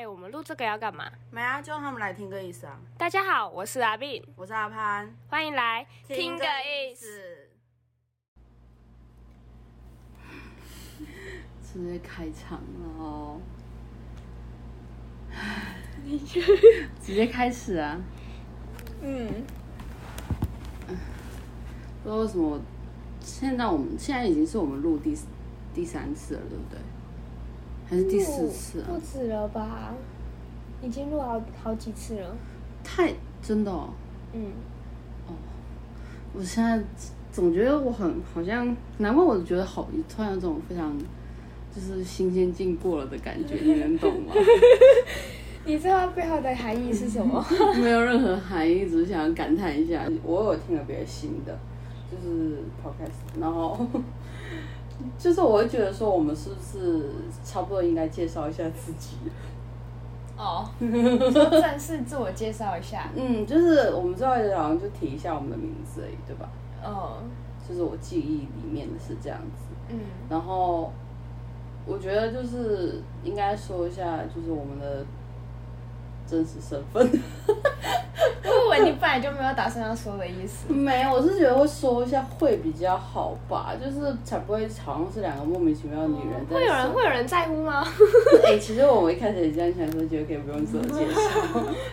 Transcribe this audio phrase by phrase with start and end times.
[0.00, 1.12] 哎、我们录这个要干嘛？
[1.30, 2.80] 没啊，就让他们来听个意思啊。
[2.96, 7.50] 大家好，我是阿斌，我是阿潘，欢迎来听个意思。
[11.62, 13.40] 直接开场了哦，
[17.02, 18.00] 直接开始啊！
[19.02, 19.44] 嗯，
[22.02, 22.58] 不知道为什么，
[23.20, 25.14] 现在我们现在已经是我们录第
[25.74, 26.80] 第三次了，对不对？
[27.90, 29.00] 还是第四次啊不？
[29.00, 29.92] 止了吧？
[30.80, 32.36] 已经录好好几次了。
[32.84, 33.12] 太
[33.42, 33.90] 真的哦！
[34.32, 34.46] 嗯，
[35.26, 35.34] 哦
[36.32, 36.80] 我现在
[37.32, 40.96] 总觉得我很好像，难怪我觉得好，突然有种非常
[41.74, 44.32] 就是新鲜劲过了的感觉，你能懂吗？
[45.66, 47.44] 你知道背后的含义是什么？
[47.82, 50.08] 没有任何含义，只是想感叹一下。
[50.22, 51.58] 我有听了别的新的，
[52.10, 53.76] 就是 podcast，然后
[55.18, 57.10] 就是我会觉得说，我们是不是
[57.44, 59.16] 差不多应该介绍一下自己？
[60.36, 63.10] 哦， 说正式自我介绍一下。
[63.14, 66.48] 嗯，就是我们最后好像就提一下我们的名字而已，对吧？
[66.82, 67.18] 哦，
[67.68, 69.64] 就是我记忆里面的是这样子。
[69.90, 70.90] 嗯，然后
[71.84, 75.04] 我觉得就是应该说一下，就是我们的
[76.30, 77.10] 真实身份。
[78.42, 80.72] 我以为你本来就没有打算要说的意思。
[80.72, 86.44] 没有，我是觉得会说一下会比较好吧，就是才不会好像是两个莫名其妙的女人。
[86.46, 87.84] 会有人会有人在乎吗？
[88.46, 91.20] 哎、其实我们一开始也这样想，说觉得可以不用自我介绍，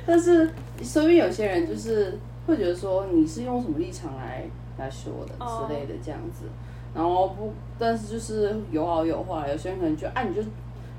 [0.06, 0.46] 但是
[0.84, 4.44] 说不定有些人就是会觉得说你是用什么立场来
[4.78, 6.46] 来说的哦之类的这样子，
[6.94, 10.42] 然后不，但是就是有好有坏，有些人可能就啊你就。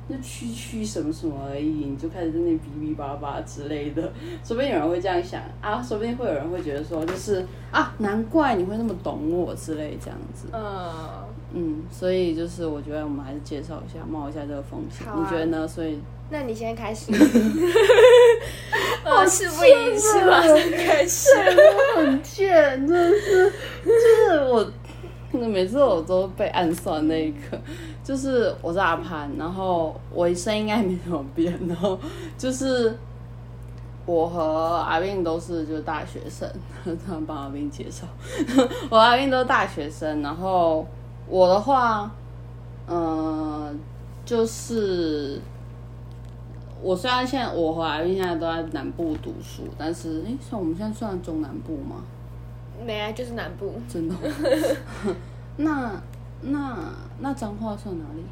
[0.08, 4.02] 就区区什么什么而已，你就开始在那边哔哔叭叭之类的，
[4.42, 10.48] 说不定有人会这样想啊，说不定会有人会觉得说，就是啊，难怪你会那么懂我之类这样子。
[10.52, 10.90] 嗯，
[11.52, 15.68] 嗯，所以就是我觉得我们还是介绍一下，冒一下这个风险，啊你觉得呢？
[15.68, 15.98] 所以
[16.30, 17.12] 那你先开始。
[19.04, 21.30] 我，事不宜迟，马上开始。
[21.96, 23.50] 很贱，真的是，
[23.84, 24.70] 就是我，
[25.48, 27.58] 每次我都被暗算那一刻，
[28.08, 31.98] 就是我是阿潘，然后我声音应该没怎么变，然后
[32.38, 32.96] 就是
[34.06, 36.50] 我和阿斌都是就是大学生，
[36.82, 38.06] 突然帮阿斌介绍，
[38.88, 40.86] 我阿斌都是大学生，然后
[41.28, 42.10] 我的话，
[42.86, 43.78] 嗯、
[44.24, 45.38] 就是。
[46.80, 51.96] 我虽然现在我和阿斌现在都在南部读书，但是诶，算我们现在算中南部吗？
[52.86, 53.74] 没啊，就是南部。
[53.86, 55.14] 真的哦？
[55.58, 55.90] 那
[56.40, 56.76] 那
[57.20, 58.24] 那脏话算哪里？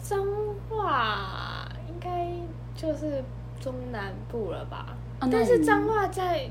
[0.00, 0.24] 脏
[0.68, 2.30] 话应该
[2.74, 3.22] 就是
[3.60, 4.96] 中南部了吧？
[5.18, 6.48] 啊但是云彰化在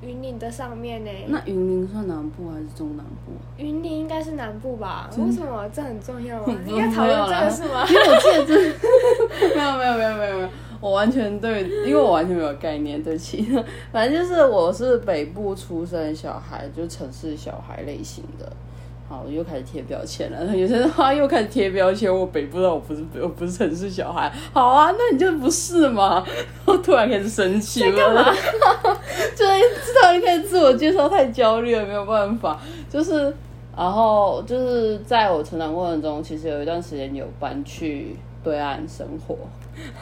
[0.00, 1.10] 云林的上面呢。
[1.28, 3.44] 那云林算南部还是中南部啊？
[3.56, 5.10] 云林应该是南部吧？
[5.18, 5.68] 为什么？
[5.70, 6.44] 这很重要吗？
[6.44, 7.84] 不应该讨论这个是吗？
[7.88, 8.54] 因为我记得这
[9.56, 10.48] 没有没有没有没有没有，
[10.80, 13.48] 我完全对，因为我完全没有概念，对不起。
[13.90, 18.52] 反正就是我是北部出生小孩，就城市小孩类型的。
[19.08, 20.44] 好，我又开始贴标签了。
[20.56, 24.32] 有些人话又开始贴标签，我北部的我不是我不是城市小孩。
[24.52, 26.26] 好啊，那你就不是嘛？
[26.64, 28.24] 我 突然开始生气了，
[29.36, 29.60] 就是
[29.94, 32.60] 突然开始自我介绍太焦虑了，没有办法。
[32.90, 33.32] 就是，
[33.76, 39.36] 然后就是在我成长过程中，其实有一段时间有搬去对岸生活，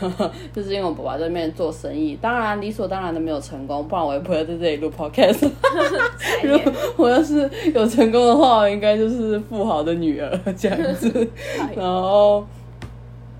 [0.52, 5.50] 就是因为我爸爸在那边做生意，当然理所当然的没有成功，不然我也不会在这里录 podcast。
[6.44, 11.28] 如果我要是有成功的话，我应该就是富豪的女儿这样子。
[11.76, 12.46] 然后，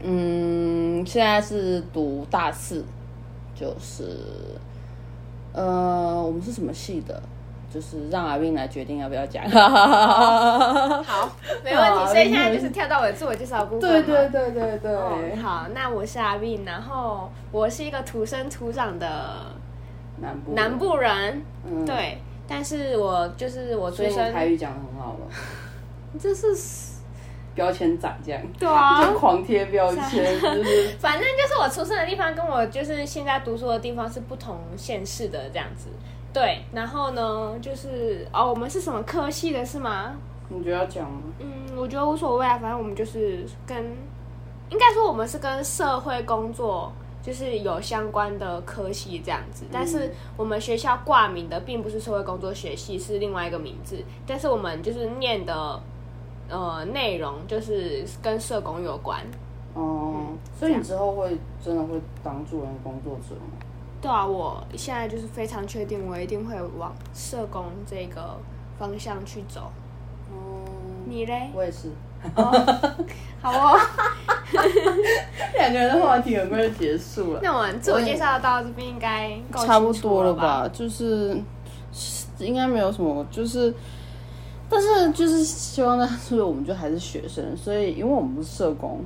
[0.03, 2.85] 嗯，现在是读大四，
[3.55, 4.05] 就是，
[5.53, 7.23] 呃，我们是什么系的？
[7.75, 9.45] 就是让阿斌来决定要不要讲。
[9.51, 11.29] 好，
[11.65, 12.13] 没问好题。
[12.13, 19.09] 所以现在就是跳到我的自我介绍部分对嘛对对对对，哦好，那我是阿斌，然后我是一个土生土长的
[20.21, 25.27] 南部南，部人，嗯，对，但是我就是我出所以你台生，语讲的很好了，
[26.21, 26.47] 这是
[27.57, 29.03] 标签仔这样，对啊。
[29.11, 30.91] 就，狂贴标签， 就是。
[31.01, 35.89] 反正就是我出生的地方跟我就是现在读书的地方是不同县市的这样子。
[36.35, 40.17] 对，然后呢，就是哦，我们是什么科系的是吗？
[40.49, 41.23] 你觉得要讲吗？
[41.39, 43.83] 嗯，我觉得无所谓啊，反正我们就是跟，
[44.69, 46.93] 应该说我们是跟社会工作
[47.23, 53.97] 就是有相关的科系这样子，但是我们学校挂名的并不是社会工作学系，是另外一个名字，
[54.27, 55.81] 但是我们就是念的
[56.51, 59.21] 呃内容就是跟社工有关。
[59.75, 60.27] 哦、
[60.59, 63.64] 所以你之后会真的会当助人工作者吗？
[64.05, 68.39] 对啊，我现在就是非常确定，我一定会往社工这个
[68.79, 69.73] 方向去走。
[70.31, 70.61] 哦、
[71.07, 71.49] 你嘞？
[71.55, 71.89] 我也是。
[72.37, 72.95] 哦，
[73.41, 73.81] 好哦。
[75.57, 77.41] 两个人的话题很快就结束了。
[77.43, 80.69] 那我们自我介绍到这边应该差不多了吧？
[80.71, 81.41] 就是
[82.39, 83.75] 应该没有什么，就是，
[84.69, 89.01] 但是就是希望大家，就是我们就还是学生，所以因为我们不是社工，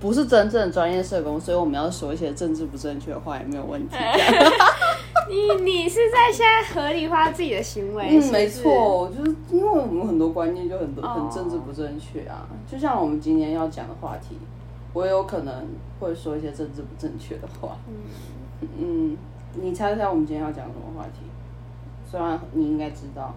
[0.00, 3.96] 不是真正的专业社工，所以我们要说一些政治不正确的话也没有问题。
[5.28, 8.08] 你你是在现在合理化自己的行为？
[8.08, 8.48] 嗯，没。
[8.48, 14.38] 错，就是因为我们很多观念就很多哦很政治不正确啊，就像我们今天要讲的话题，
[14.92, 15.66] 我有可能
[16.00, 17.76] 会说一些政治不正确的话。
[18.60, 19.16] 嗯，
[19.54, 21.20] 你猜猜我们今天要讲什么话题？
[22.10, 23.34] 虽然你应该知道。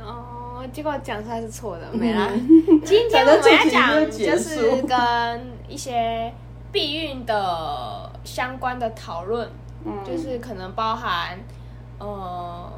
[0.00, 2.28] 哦，结果讲出来是错的，没啦。
[2.32, 6.32] 嗯 今天我们要讲就是跟一些
[6.72, 9.48] 避孕的相关的讨论，
[9.84, 11.38] 嗯就是可能包含
[11.98, 12.70] 呃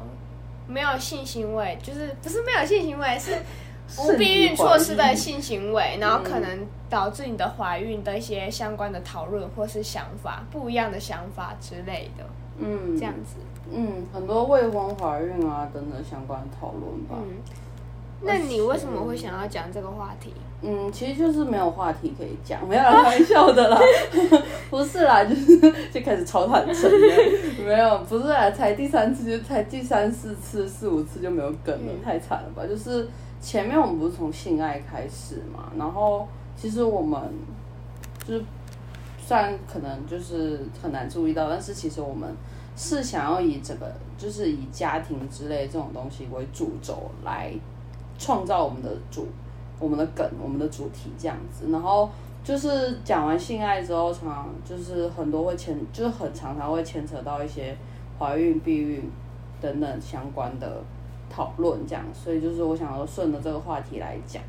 [0.67, 3.31] 没有性行为，就是不是没有性行为，是
[4.01, 12.23] 无避孕措施的性行为，然后可能导致你的怀孕的一些相关的讨论或是想法，不一样的想法之类的，
[12.59, 13.35] 嗯，这样子。
[13.73, 17.15] 嗯，很多未婚怀孕啊等等相关的讨论吧。
[17.17, 17.37] 嗯，
[18.21, 20.33] 那你为什么会想要讲这个话题？
[20.63, 23.81] 嗯，其实就是没有话题可以讲，没有啦开玩笑的啦，
[24.69, 25.57] 不是啦，就是
[25.91, 27.07] 就开始超坦诚的，
[27.65, 32.61] 没有，不是啦，才第三次，就才第三四次、四五次就没有梗了，太惨了吧？
[32.67, 33.07] 就是
[33.41, 37.19] 前面我们不是从性爱开始嘛，然后其实我们
[38.27, 38.43] 就是
[39.17, 42.29] 虽然可能就是很难注意到，但是其实我们
[42.75, 47.53] 是想要以这个就是以家庭之类这种东西为主轴来
[48.17, 49.27] 创造我们的主
[49.79, 52.09] 我们的梗我们的主题这样子，然后
[52.43, 57.75] 就是讲完性爱之后，常常就是很多会牵，就是很常常会牵扯到一些
[58.17, 59.09] 怀孕、避孕
[59.59, 60.81] 等等相关的
[61.29, 64.41] 讨论这样，所以就是我想要顺着这个话题来讲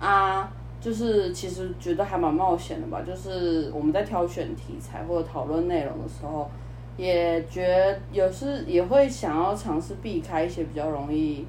[0.00, 0.50] 啊。
[0.80, 6.48] 就是其实觉得还蛮冒险的吧，就是我们在挑选题材或者讨论内容的时候，
[6.98, 11.46] 也觉有时也会想要尝试避开一些比较容易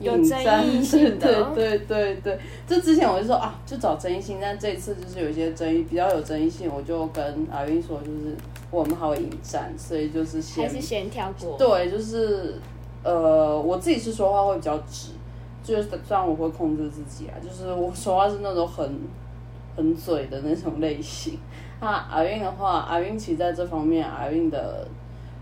[0.00, 2.38] 有引战争议性的 对对对对。
[2.66, 8.36] 这之前我就说啊，就找争议性，但这一次就是有一些争议比较有争议性，我就跟阿云说，就是
[8.72, 11.56] 我们还会引战，所以就是先还是先跳过？
[11.56, 12.56] 对，就是
[13.04, 15.12] 呃，我自己是说话会比较直，
[15.62, 18.92] 就是虽然我会控制自己啊，就是我说话是那种很
[19.76, 21.38] 很嘴的那种类型。
[21.80, 24.86] 那阿韵的话，阿韵其实在这方面，阿韵的，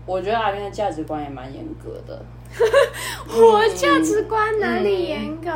[0.05, 2.25] 我觉得阿韵的价值观也蛮严格的。
[3.27, 5.49] 我价值观哪里严格？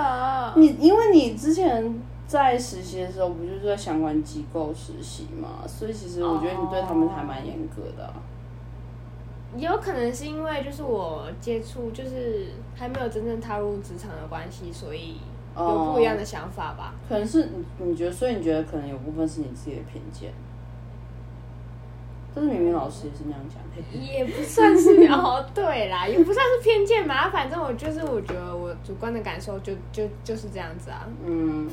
[0.56, 8.14] 你因为你之前在实习的时候，不就是在相关机构实习嘛，所以其实我觉得你对他们还蛮严格的啊、
[9.56, 15.18] 有可能是因为就是我接触就是还没有真正踏入职场的关系，所以
[15.56, 16.96] 有不一样的想法吧。
[17.08, 20.32] 可能是你你觉得，所以你觉得可能有部分是你自己的偏见。
[22.40, 23.58] 但是明明老师也是那样讲。
[23.94, 27.30] 也不算是哦，对啦，也不算是偏见嘛。
[27.30, 31.08] 反正我就是我觉得我主观的感受就就就是这样子啊。
[31.26, 31.68] 嗯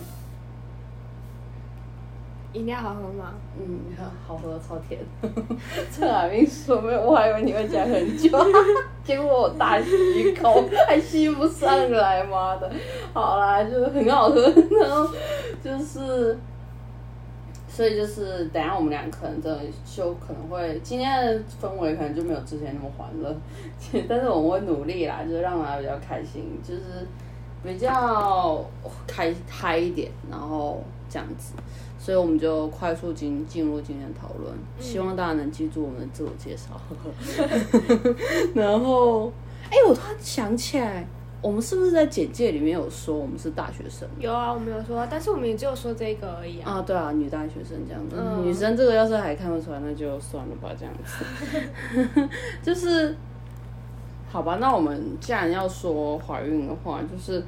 [2.52, 3.34] 饮料好喝吗？
[3.58, 3.80] 嗯，
[4.26, 5.00] 好喝，超甜。
[5.90, 8.30] 陈海明说没有，我还以为你会讲很久，
[9.02, 12.70] 结果我大吸一口，还吸不上来，妈的！
[13.12, 14.40] 好啦，就是很好喝，
[14.80, 15.08] 然后
[15.62, 16.38] 就是。
[17.74, 23.36] 所以就是，等下我们俩可能真的就可能会今天的氛围可能就没有之前那么欢乐，
[24.08, 27.04] 但是我们会努力啦，就是让大家比较开心，就是
[27.64, 28.64] 比较
[29.08, 31.54] 开嗨一点，然后这样子。
[31.98, 36.78] 所以我们就快速进进入今天的讨论，希望大家能记住我们的自我介绍。
[38.54, 39.32] 然后，
[39.70, 41.04] 哎、我突然想起来，
[41.44, 44.08] 我们是不是在简介里面有说我们是大学生？
[44.18, 46.72] 有啊，我没有说，但是我们也只有说这个而已啊。
[46.72, 52.28] 啊，对啊，女大学生这样子，嗯女生这个要是还看不出来，那就算了吧，这样子。
[52.64, 53.14] 就是，
[54.32, 57.44] 好吧，那我们既然要说怀孕的话，就是，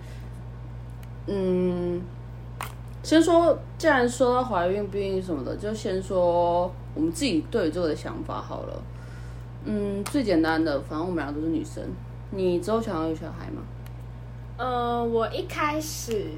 [1.26, 1.98] 嗯，
[3.02, 8.82] 先说，既然说到怀孕、避孕什么的，就先说我们自己对这个的想法好了。
[9.64, 11.82] 嗯，最简单的，反正我们俩都是女生，
[12.32, 13.62] 你之后想要有小孩吗？
[14.58, 16.30] 嗯、我一开始，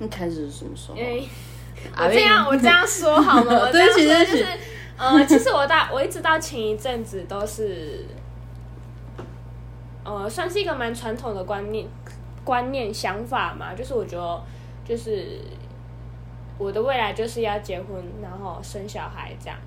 [0.00, 0.96] 一开始是什么时候？
[0.96, 1.28] 因为
[1.98, 3.52] 我这样我这样说好吗？
[3.60, 4.46] 我这对样就是，
[4.96, 8.06] 呃，其实我到我一直到前一阵子都是，
[10.04, 11.86] 呃，算是一个蛮传统的观念、
[12.44, 14.42] 观念想法嘛，就是我觉得
[14.84, 15.40] 就是
[16.58, 19.58] 我的未来就是要结婚，然后生小孩这样。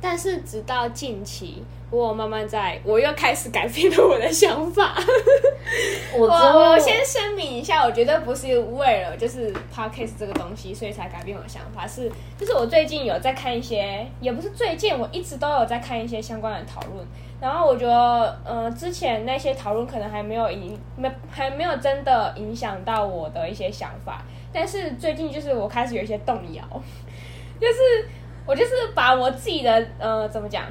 [0.00, 4.94] 但是直到近期，我慢慢在，我又开始改变了我的想法。
[6.16, 11.86] 我我我先声明一下，我绝对不是为了就是 podcast 这个东西，所以才改变我的想法。
[11.86, 17.04] 是，就是我最近有在看一些，也不是最近，我一直都有在看一些相关的讨论。
[17.40, 24.22] 然后我觉得，呃，之前那些讨论可能还没有影，没还没有真的影响到我的一些想法。
[24.52, 26.62] 但是最近就是我开始有一些动摇，
[27.60, 28.08] 就是
[28.46, 30.64] 我就是把我自己的呃怎么讲？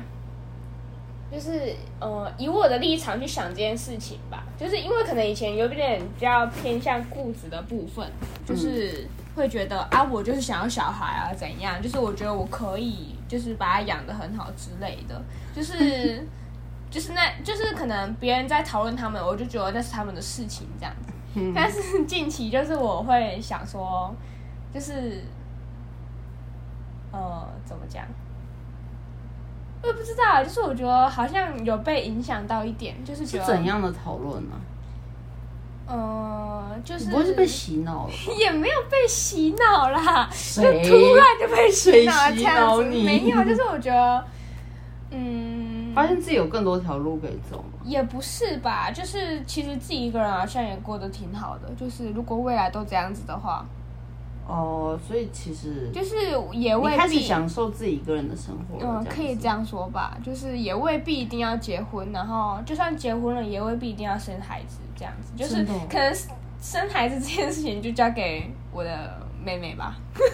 [1.32, 8.08] 就是呃，以我的立场去想这件事情吧，就是因为可能以前有点比较偏向固执的部分，
[8.46, 9.06] 就是
[9.36, 11.82] 会觉得啊，我就是想要小孩啊，怎样？
[11.82, 15.22] 就是我觉得我可以，就是把他养的很好之类的，
[15.54, 16.26] 就是
[16.90, 21.12] 就是那，就是可能别人在讨论他们，我就觉得那是他们的事情这样子。
[21.54, 24.14] 但是近期就是我会想说，
[24.74, 25.22] 就是
[27.16, 28.04] 呃，怎么讲？
[29.82, 34.56] 我也不知道，就是我觉得好像有被影响到一点，就是觉得怎样的讨论呢？
[35.88, 38.14] 呃，就是不会是被洗脑了？
[38.38, 44.26] 也没有被洗脑啦，就谁突然就被洗脑了谁洗这样子，脑你没有，就是我觉得，
[45.12, 47.80] 嗯， 发现自己有更多条路可以走吗？
[47.84, 53.64] 也不是吧，就是其实自己一个人好像也过得挺好的，就是如果未来都这样子的话，
[54.48, 56.16] 哦，所以其实就是
[56.54, 57.26] 也你开始未必。
[57.26, 66.16] 享受自己一个人的生活，嗯，可以这样说吧，就是也未必一定要结婚，然后就算结婚了，也未必一定要生孩子，这样子，就是可能
[66.62, 70.32] 生孩子这件事情就交给我的妹妹吧，就是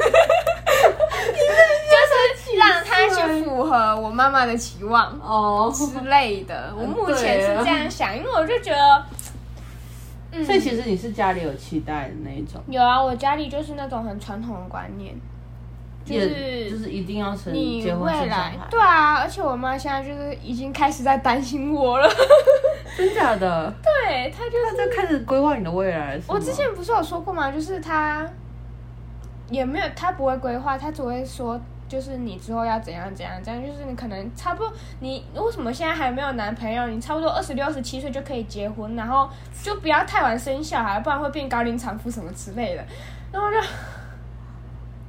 [2.57, 6.73] 让她去符合我妈妈的期望哦，之类的。
[6.77, 9.05] 我目前是这样想，因为我就觉得，
[10.31, 15.13] 嗯，所以其实你是家里有期待的那一种，有啊，我家里就是那种很传统的观念，
[16.05, 22.09] 就是就是一定要生你结婚未来生小孩，对啊，而且我妈现在就是已经开始在担心我了。
[22.97, 23.73] 真假的？
[23.83, 26.21] 对，她就是那就开始规划你的未来了。
[26.21, 27.51] 是吗我之前不是有说过吗？
[27.51, 28.27] 就是她
[29.49, 31.59] 也没有，她不会规划，她只会说。
[31.91, 34.71] 就是你之后要怎样怎样怎样，就是你可能差不多，
[35.01, 36.87] 你为什么现在还没有男朋友？
[36.87, 39.29] 你差不多二十六、二十七岁就可以结婚，然后
[39.61, 42.85] 就不要太晚生小孩，不然会变高龄产妇什么之类的。
[43.29, 43.57] 然后我就，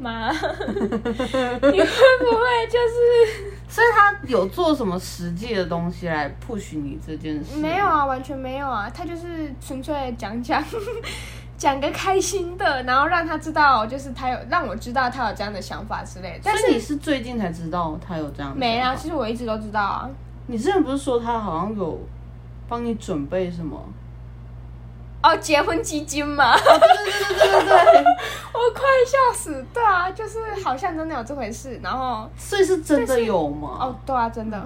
[0.00, 1.86] 妈，你会
[2.18, 7.58] 不会就是所以他有做什么实际的东西来 push 你这件事？
[7.58, 7.86] 没有。
[7.86, 10.60] 啊，完全没有啊，他就是纯粹讲讲，
[11.62, 16.40] 讲个开心的，然后让他知道，就是他有让我知道他有这样的想法之类的。
[16.42, 20.10] 但是你是最近才知道他有这样的没啊，其实我一直都知道啊。
[20.48, 22.00] 你之前不是说他好像有
[22.68, 23.80] 帮你准备什么？
[25.22, 28.04] 哦，结婚基金嘛，对对对对对，
[28.52, 29.64] 我快笑死。
[29.72, 31.78] 对啊，就是好像真的有这回事。
[31.80, 33.76] 然后，所以是真的有吗？
[33.78, 34.60] 哦，对啊，真的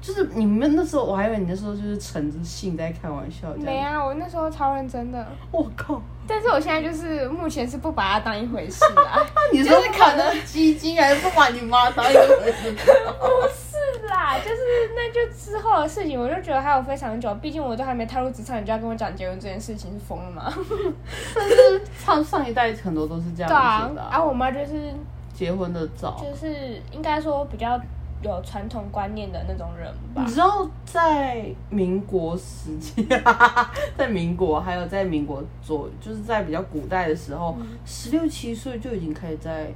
[0.00, 3.48] 就是你们那时候，我还以为你那时候就是沉着性在开玩笑。
[3.58, 5.26] 没啊，我那时候超认真的。
[5.50, 6.00] 我靠！
[6.30, 9.18] 但是我现在就是目前是不把它当一回事啊。
[9.52, 12.70] 你说可能基金还是不把你妈当一回事？
[12.72, 14.56] 不是啦，就是
[14.94, 20.52] 那就之后的事情，我就觉得还有非常久，毕竟我都还没踏入职场，你就要跟我讲结婚这件事情，是疯了吗？
[21.34, 24.94] 但是上上一代很多都是这样子的、，啊，我妈就是
[25.34, 26.22] 结婚的早。
[26.22, 27.80] 就是应该说比较
[28.22, 30.30] 有传统观念的那种人吧你。
[30.32, 33.06] 知道在民国时期，
[33.96, 39.72] 在民国还有在民国左，就是在比较古代的时候，十六七岁就已经可以在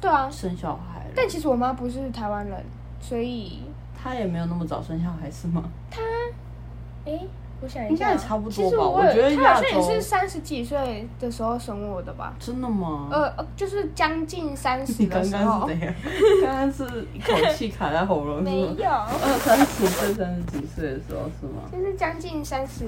[0.00, 1.10] 对啊，生小孩了。
[1.14, 2.64] 但其实我妈不是台湾人，
[3.00, 3.62] 所以，
[3.96, 5.64] 她也没有那么早生小孩是吗？
[7.06, 7.12] 哎，
[7.60, 12.34] 我想一应，该也差不多吧其实我我觉得他好像也是三十几岁的时候生我的吧。
[12.38, 13.08] 真的吗？
[13.10, 15.94] 呃，呃就是将近三十的时候 刚是怎，样？
[16.44, 16.84] 刚刚是
[17.14, 18.42] 一口气卡在喉咙？
[18.42, 21.62] 没有，二三十岁、三十几岁的时候是吗？
[21.72, 22.84] 就是将近三十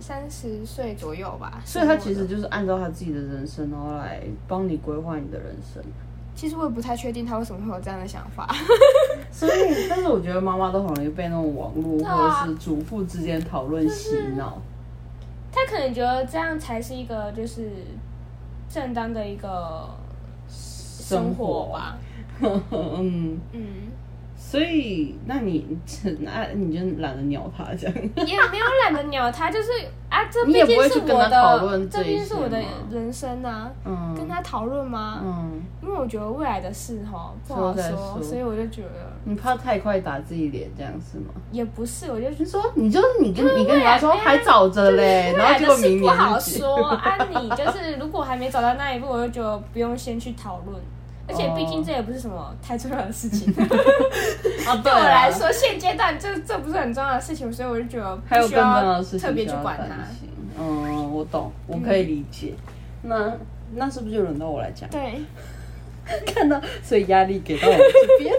[0.00, 1.60] 三十岁左右吧。
[1.64, 5.82] 所以他其实就是按照他自己的人生，然后来帮你规划你的人生。
[6.36, 8.46] 其实我也不太确定他为什么会有这样的想法。
[9.32, 14.60] 所以，但是我觉得妈妈都很容易被那种网络或啊者是主妇之间讨论洗脑。
[15.50, 17.70] 他可能觉得这样才是一个就是
[18.68, 19.88] 正当的一个
[20.48, 21.96] 生活吧。
[22.42, 23.62] 嗯，嗯，
[24.36, 25.66] 所以那你
[26.20, 27.96] 那你就懒得鸟他这样。
[28.14, 29.70] 也没有懒得鸟他，就是
[30.08, 35.20] 啊，这毕竟是我讨论的，这这毕竟是我的人生啊，嗯，跟他讨论吗？
[35.24, 41.34] 嗯，因为我觉得未来的事哈不好说说，所以我就觉得你怕太快打自己脸这样是吗？
[41.50, 47.18] 也不是，我就你说你就是你跟你跟你妈说还早着嘞，然后来的事结果明年不好说啊。
[47.40, 50.80] 你就是如果还没走到那一步，我就觉得不用先去讨论。
[51.28, 53.52] 而且毕竟这也不是什么太重要的事情，
[54.66, 59.96] 啊，对我来说现阶段这这不是很重要的事情，所以我就觉得还有更重要的事情特别去管它。
[60.58, 62.54] 嗯，我懂，我可以理解。
[63.02, 63.32] 那
[63.74, 64.88] 那是不是就轮到我来讲？
[64.88, 65.20] 对，
[66.26, 68.34] 看到，所以压力给到我这边，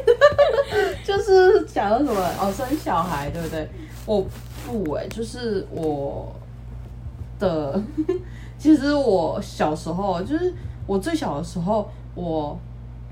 [1.04, 3.68] 就是讲到什么哦，生小孩，对不对？
[4.06, 4.26] 我
[4.66, 6.34] 不哎、就是我
[7.40, 7.82] 的，
[8.58, 10.54] 其实我小时候，就是
[10.86, 12.58] 我最小的时候，我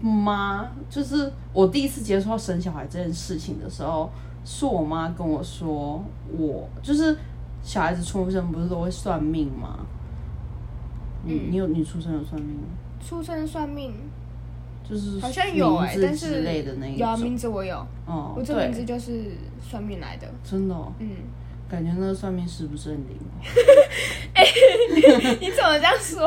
[0.09, 4.09] 妈就是我第一次接触到生小孩这件事情的时候，
[4.43, 6.03] 是我妈跟我说，
[6.37, 7.17] 我就是
[7.63, 9.79] 小孩子出生不是都会算命吗？
[11.23, 12.67] 你你有你出生有算命吗？
[13.03, 13.93] 出生算命
[14.87, 20.27] 就是好像有哎、但是之类的那一有啊，名字我有，哦，我这名字就是算命来的。
[20.43, 21.09] 真的、哦，嗯，
[21.75, 23.43] 感觉那个算命师不是很灵哦。
[25.41, 26.25] 你怎么这样说？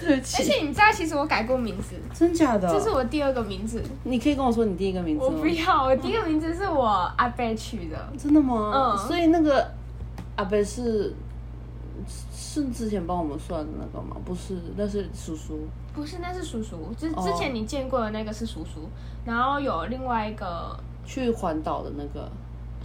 [0.00, 2.68] 对不而且你知道，其实我改过名字，真假的？
[2.72, 3.80] 这是我第二个名字。
[4.02, 5.38] 你可以跟我说你第一个名字我吗？
[5.40, 8.12] 不要，我第一个名字是我阿贝取的。
[8.18, 8.72] 真的吗？
[8.74, 9.70] 嗯所以那个
[10.34, 11.14] 阿贝是
[12.34, 14.16] 是之前帮我们算的那个吗？
[14.24, 15.60] 不是，那是叔叔。
[15.94, 16.92] 不是，那是叔叔。
[16.98, 18.88] 之哦之前你见过的那个是叔叔，
[19.24, 22.28] 然后有另外一个去环岛的那个，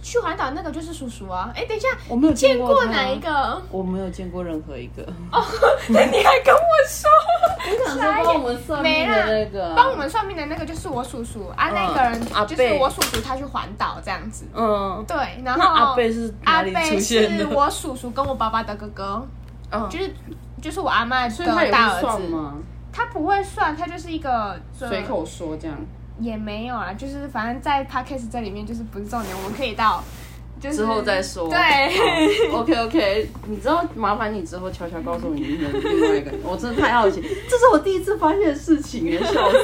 [0.06, 1.50] 去环岛那个就是叔叔啊。
[1.56, 3.18] 哎，等一下，我没有见过他过哪一？
[3.18, 3.60] 个？
[3.72, 5.04] 我没有见过任何一个。
[5.88, 7.10] 那 你还跟我说？
[7.68, 14.44] 我想说帮我们算命的那个，帮我们算命的那个就是我叔叔啊，嗯那个人阿就是我叔叔，他去环岛这样子。
[14.54, 17.00] 嗯，对，然后阿贝是阿贝？
[17.00, 19.26] 是我叔叔跟我爸爸的哥哥，
[19.72, 20.14] 嗯，就是
[20.62, 22.00] 就是我阿妈的所以他也会大儿子。
[22.30, 22.54] 算？
[22.92, 25.76] 他不会算，他就是一个随口说这样。
[26.18, 30.02] 也没有啊，就是反正在 podcast 这里面就是不是重点，我们可以到
[30.58, 31.48] 就是之后再说。
[31.50, 31.58] 对，
[32.50, 39.58] OK OK，你知道，麻烦你之后悄悄告诉我你的另外一个，我真的太好奇，这是我第一次发现的事情耶，笑死！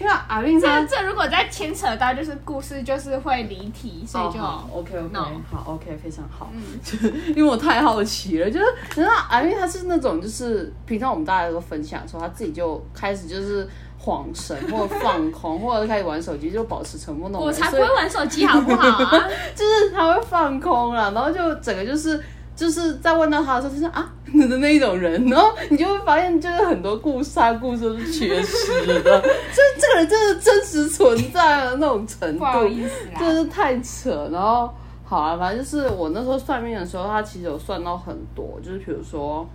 [0.00, 6.60] 因为阿令这他这如果再牵扯到就是故事，就是会离题，所以就、哦、OK OK No 好 OK 非常好，嗯
[7.36, 13.68] 因为我太好奇了，就是你知道阿斌他是那种就是平常我们大家都分享的时候，他自己就开始就是
[14.04, 19.28] 晃神或者放空， 或者开始玩手机就保持沉默那种，我才不会玩手机好不好啊？
[19.56, 22.20] 就是他会放空了，然后就整个就是
[22.54, 24.12] 就是在问到他的时候，就是啊
[24.48, 34.28] 的那一种人，然后你就会发现，就是很多故事啊故事都是缺失的， 所以这个人真的真实存在的那种程不好度，意思啦，真是太扯。
[34.30, 34.68] 然后
[35.04, 39.48] 好啊，反正就是我那时候算命的时候，他其实有算到很多，就是比如说，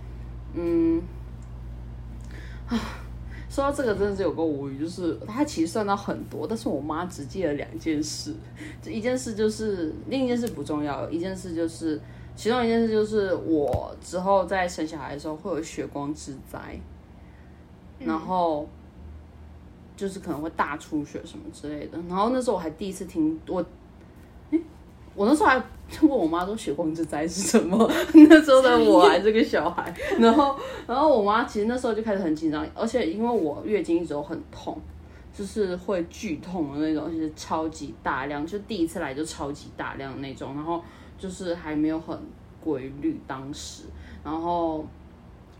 [0.54, 1.00] 嗯。
[3.60, 8.34] 说到这个真的是有个无语，就是他其实算到很多，但是我妈只记了两件事，
[8.80, 12.00] 这一件事就是另一件事不重要，一件事就是
[12.34, 16.80] 其中一件事就是我之后在生小孩的时候会有血光之灾，
[17.98, 18.66] 然后
[19.94, 23.62] 就是可能会大出血什么之类的，然后那时候我还第一次听我，
[24.52, 24.60] 诶
[25.14, 27.76] 我那时候还就问我妈说血光之灾是什么，
[28.28, 34.80] 那时候的我还是个小孩，然后然后我妈其实那时候就开始很紧张，而且因为我月经一直都很痛。
[35.32, 40.82] 就是会剧痛的那种，就是超级大量，就第一次来就超级大量的那种，然后
[41.16, 42.18] 就是还没有很
[42.62, 43.84] 规律当时，
[44.24, 44.84] 然后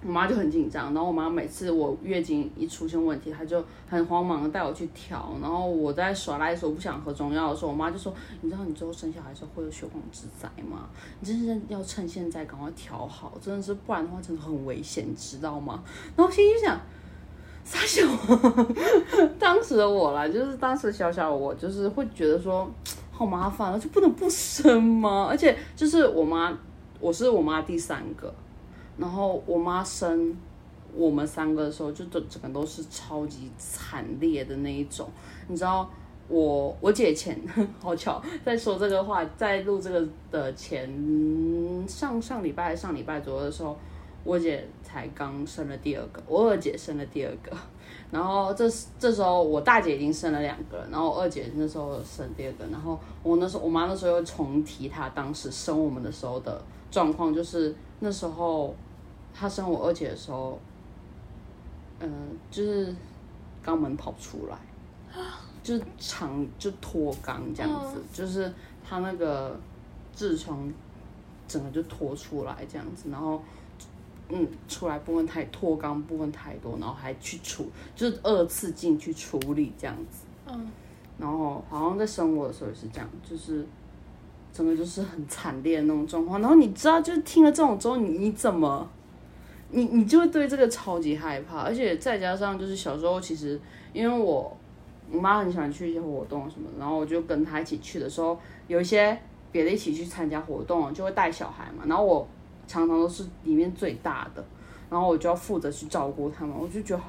[0.03, 10.89] 我妈就很紧张，然后我妈每次我月经一出现问题，她就很慌忙的带我去调，然后我在耍赖的时候不想喝中药的时候，我妈就说，你知道你之后生小孩的时候会有血光之灾吗？
[11.21, 15.83] 你真是要趁现在赶快调好，真的是不然的话真的很危险，你知道吗？
[16.17, 16.81] 然后心里就想。
[17.63, 18.03] 傻小，
[19.39, 22.69] 当时的我啦，就是当时小小我，就是会觉得说
[23.13, 25.27] 好麻烦啊，就不能不生吗？
[25.29, 26.57] 而且就是我妈，
[26.99, 28.35] 我是我妈第三个，
[29.01, 30.37] 然后我妈生
[30.95, 35.09] 我们三个的时候，就整整个都是超级惨烈的那一种，
[35.49, 35.91] 你知道。
[36.33, 37.37] 我我姐前
[37.83, 40.89] 好巧，在说这个话，在录这个的前
[41.89, 43.77] 上上礼拜上礼拜左右的时候，
[44.23, 47.51] 我姐才刚生了第二个，我二姐生了第二个，
[48.13, 58.73] 然后这这时候我大姐已经生了两个，然后二姐那时候生第二个，然后我那时候我妈那时候又重提她当时生我们的时候的状况，就是那时候
[59.35, 60.59] 她生我二姐的时候，
[62.01, 62.11] 嗯、
[62.51, 62.95] 就是
[63.65, 64.59] 肛门跑出来，
[65.63, 68.53] 就是长就脱肛这样子，就是
[68.89, 69.59] 她那个
[70.17, 70.73] 痔疮
[71.49, 73.43] 整个就脱出来这样子，然后。
[74.33, 80.25] 嗯，出来部分太脱肛部分太多，然后还去处，就是二次进去处理这样子。
[80.47, 80.71] 嗯，
[81.19, 83.67] 然后好像在生我的时候也是这样，就是
[84.53, 86.41] 整个就是很惨烈的那种状况。
[86.41, 88.89] 然后你知道，就是听了这种之后，你你怎么，
[89.71, 93.61] 你你就会对这个超级害怕，而且再加上就是小时候其实
[93.93, 94.57] 因为我
[95.11, 99.17] 我妈很喜欢去一些活动什么，然后我就跟她一起去的时候，有一些
[99.53, 102.27] 别的一起去参加活动，就会带小孩嘛，然后我
[102.67, 104.45] 常常都是里面最大的，
[104.89, 107.03] 然后我就要负责去照顾他们，我就觉得。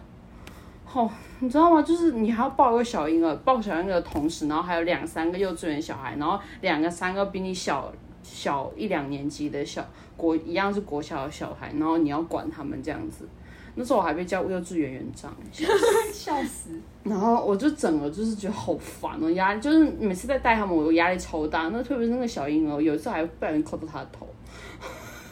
[0.94, 1.82] 哦，你知道吗？
[1.82, 7.90] 就是你还要抱一个小婴儿，抱小婴儿的同时，然后还有两三个幼稚园小孩，然后两个三个比你小
[8.34, 13.28] 小一两年级的小国一样是国小的小孩，然后你要管他们这样子。
[13.76, 15.34] 那时候我还被叫幼稚园园长，
[16.12, 16.72] 笑死！
[17.04, 21.70] 然后我就整个就是觉得好烦哦，压力就是每次在带他们，我压力超大。
[21.70, 24.28] 那特别是那个小婴儿，有一次还不小心扣到他的头，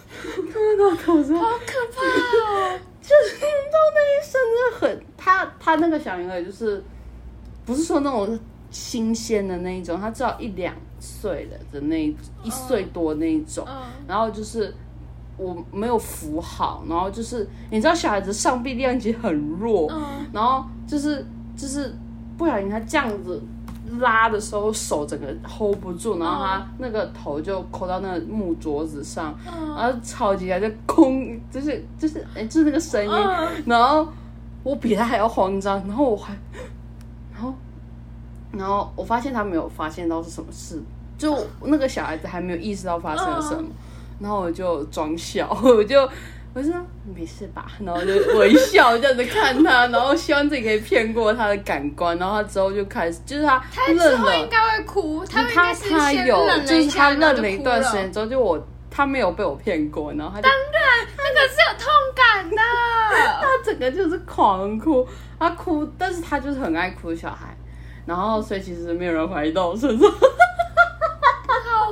[0.09, 2.01] 扣到头上，好可怕
[2.53, 2.79] 哦！
[3.01, 6.81] 就是你知道那一声真的很，他他那个小婴儿就是
[7.65, 8.39] 不是说那种
[8.71, 13.75] 新鲜的那一种，他至少一两岁了的那一一岁多那一种，嗯
[14.07, 14.73] 然后就是
[15.37, 20.01] 我没有扶好，然后就是你知道小孩子上臂力量其实很弱，嗯。
[20.33, 21.95] 然后就是就是
[22.37, 23.41] 不小心他这样子
[23.99, 29.75] 拉的时候手整个 hold 不住，然后他那个头就扣到那个木桌子上，嗯。
[29.75, 33.63] 然后超级还在空，就是就是哎、就是那个声音，嗯。
[33.65, 34.07] 然后
[34.63, 36.37] 我比他还要慌张，然后我还，
[38.51, 40.81] 然后我发现他没有发现到是什么事，
[41.17, 43.69] 就那个小孩子还没有意识到发生了什么，
[44.19, 46.01] 然后我就装笑， 我就
[46.53, 46.81] 我就说
[47.15, 54.49] 没事吧， 然后就微笑这样子看他，然后希望自己可以骗过他的感官，然后他之后就开始就是他他之认了后应。
[54.49, 58.59] 该会哭，他他有，就是他认了一段时间之后，就我
[58.89, 62.61] 他没有被我骗过，然后他当然那个是有痛感的。
[63.41, 65.07] 他整个就是狂哭，
[65.39, 67.55] 他哭，但是他就是很爱哭的小孩，
[68.09, 70.17] 然后所以其实没有人怀疑到我身上，好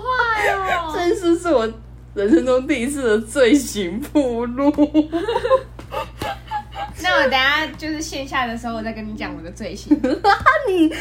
[0.01, 0.91] 坏哦！
[0.91, 1.71] 这件事是我
[2.15, 4.71] 人生中第一次的罪行铺路。
[7.09, 9.95] 那我等下就是线下的时候，我再跟你讲我的罪行。
[10.67, 10.99] 你你这人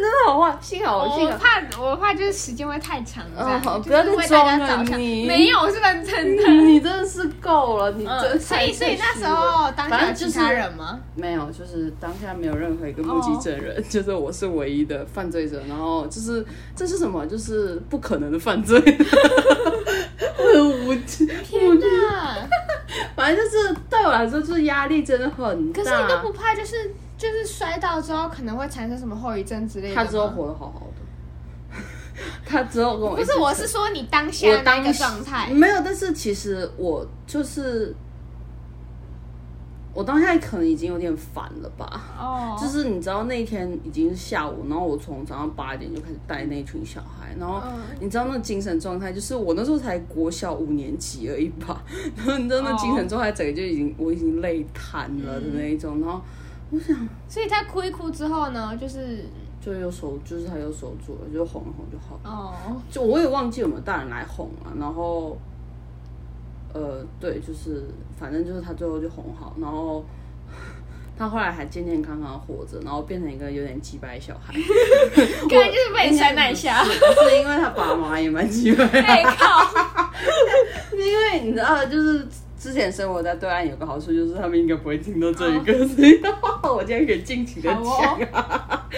[0.00, 1.32] 真的好坏，幸好幸好。
[1.32, 6.48] 我怕我怕就是时间会太长，这样就是哦不要再为大家装了你没有，我是认真的。
[6.48, 11.00] 你真的是够了，你真嗯，所以所以那时候当下就是他人吗？
[11.16, 15.60] 没有，就是当下没有任何一个目击证人， 就是我是唯一的犯罪者。
[15.68, 16.44] 然后就是
[16.76, 17.26] 这是什么？
[17.26, 18.78] 就是不可能的犯罪，
[20.38, 21.26] 我很无知。
[21.44, 22.36] 天哪！
[23.16, 25.82] 反正就是对我来说，就是压力真的很大。
[25.82, 31.80] 可是你都不怕，就是就是摔倒之后可能会产生什么后遗症之类的他之后活得好好的，
[32.44, 35.48] 他之后跟我 不是，我是说你当下那个状态。
[35.50, 37.94] 没有，但是其实我就是
[39.94, 42.02] 我当下可能已经有点烦了吧。
[42.18, 47.78] 哦，就是你知道那一天已经是下午，然后我从早上八点就开始带那群小孩，然后嗯。
[48.00, 51.84] 你知道那精神状态，就是我那时候才国小五年级而已吧，
[52.16, 56.20] 然 后你知道那精神状态整个就已经我已经累瘫了的那一种，然后
[56.70, 56.96] 我想
[57.28, 59.24] 所以他哭一哭之后呢，就是
[59.60, 62.30] 就又收，就是他又收住了，就哄一哄就好了。
[62.30, 65.36] 哦，就我也忘记有没有大人来哄啊，然后，
[66.74, 67.84] 呃，对，就是
[68.18, 70.04] 反正就是他最后就哄好，然后
[71.18, 74.54] 他后来还健健康康地活着，然后变成一个有点鸡掰小孩，
[75.48, 76.82] 感觉就是被你塞奶下。
[76.84, 79.70] 是是因为他爸妈也蛮鸡掰，哎靠！
[80.92, 82.26] 因为你知道，就是
[82.58, 86.20] 之前生活在对岸有个好处，就是他们应该不会听到这一个，所以
[86.62, 87.80] 我今天可以尽情的讲。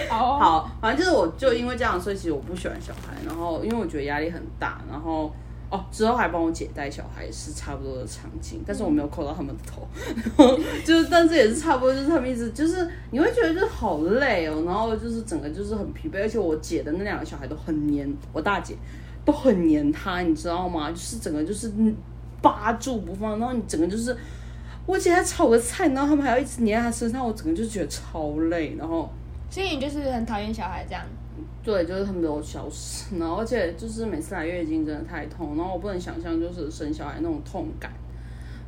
[0.09, 5.33] 好，好，反正就是我就因为这样，所以其实我不喜欢小孩，然后因为我觉得压力很大，然后
[5.75, 9.87] 哦之后还帮我姐带小孩是差不多的场景，但是我没有扣到他们的头，
[10.37, 18.75] 然 后就是但是也是差不多，就是他们一直就是你会觉得就是好累哦，然后就是整个就是很疲惫，而且我姐的那两个小孩都很黏我大姐，
[19.23, 20.89] 都很黏她，你知道吗？
[20.91, 21.71] 就是整个就是
[22.41, 24.15] 扒住不放，然后你整个就是。
[24.87, 29.11] 我姐在炒个菜，然后他们还要一直黏在她身上，我整个就觉得超累，然后
[29.49, 31.03] 所以你就是很讨厌小孩这样。
[31.65, 37.91] 对，就是他们都消失，然后而且就是每次来月经真的太痛，然后我不能想象就是生小孩那种痛感，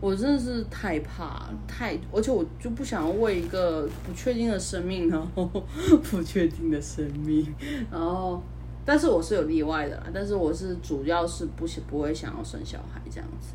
[0.02, 5.46] 我真的是太怕太，而且我就不想要为一个不确定的生命，然后
[6.10, 7.46] 不确定的生命，
[7.92, 8.42] 然后
[8.84, 13.54] 但是我是有例外的，但是我是主要是不想不会想要生小孩这样子。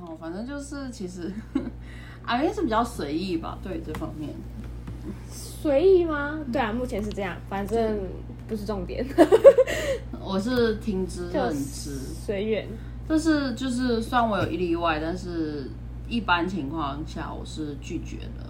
[0.00, 1.30] 哦，反正就是其实
[2.26, 4.30] 阿月是比较随意吧，对这方面。
[5.28, 6.38] 随意吗？
[6.52, 7.98] 对啊，目前是这样，反正
[8.48, 9.04] 不是重点，
[10.20, 12.68] 我是听之任之，随缘。
[13.06, 15.70] 但是就是虽然我有一例外，但是
[16.08, 18.46] 一般情况下我是拒绝的，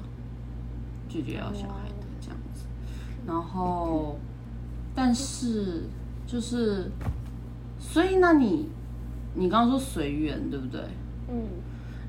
[1.09, 2.65] 拒绝要小孩的这样子。
[3.27, 4.17] 然后，
[4.95, 5.83] 但是
[6.27, 6.91] 就是，
[7.81, 8.69] 所以那你
[9.35, 10.81] 你刚刚说随缘对不对？
[11.29, 11.49] 嗯，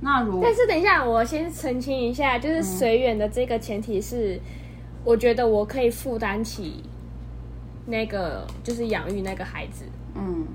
[0.01, 4.39] 那如但是等一下，我先澄清一下，就是随缘的这个前提是，
[5.03, 6.83] 我觉得我可以负担起
[7.87, 9.85] 那个就是养育那个孩子。
[10.15, 10.45] 嗯，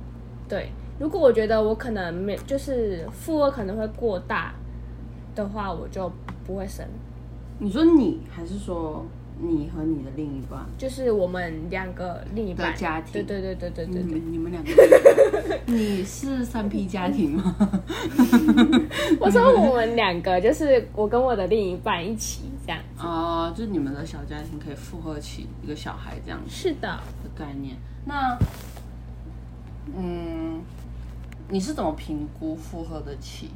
[0.49, 4.55] 对，如果我觉得我可能没，就是负荷可能会过大
[5.35, 6.11] 的话，我就
[6.47, 6.87] 不会生。
[7.59, 9.05] 你说你还是说
[9.43, 10.61] 你和你的另一半？
[10.77, 14.03] 就是我们两个另一半的家庭对对对对对对对。
[14.03, 14.71] 你们你们两个，
[15.67, 17.57] 你是三 P 家庭吗？
[19.19, 22.81] 我说我们两个就是我跟我的另一半一起这样。
[22.99, 26.89] 哦，就是你们的小家庭可以负荷起一个小孩这样子是的，
[27.23, 27.77] 的概念。
[28.05, 28.39] 那，
[29.97, 30.61] 嗯，
[31.49, 33.51] 你是怎么评估负荷得起？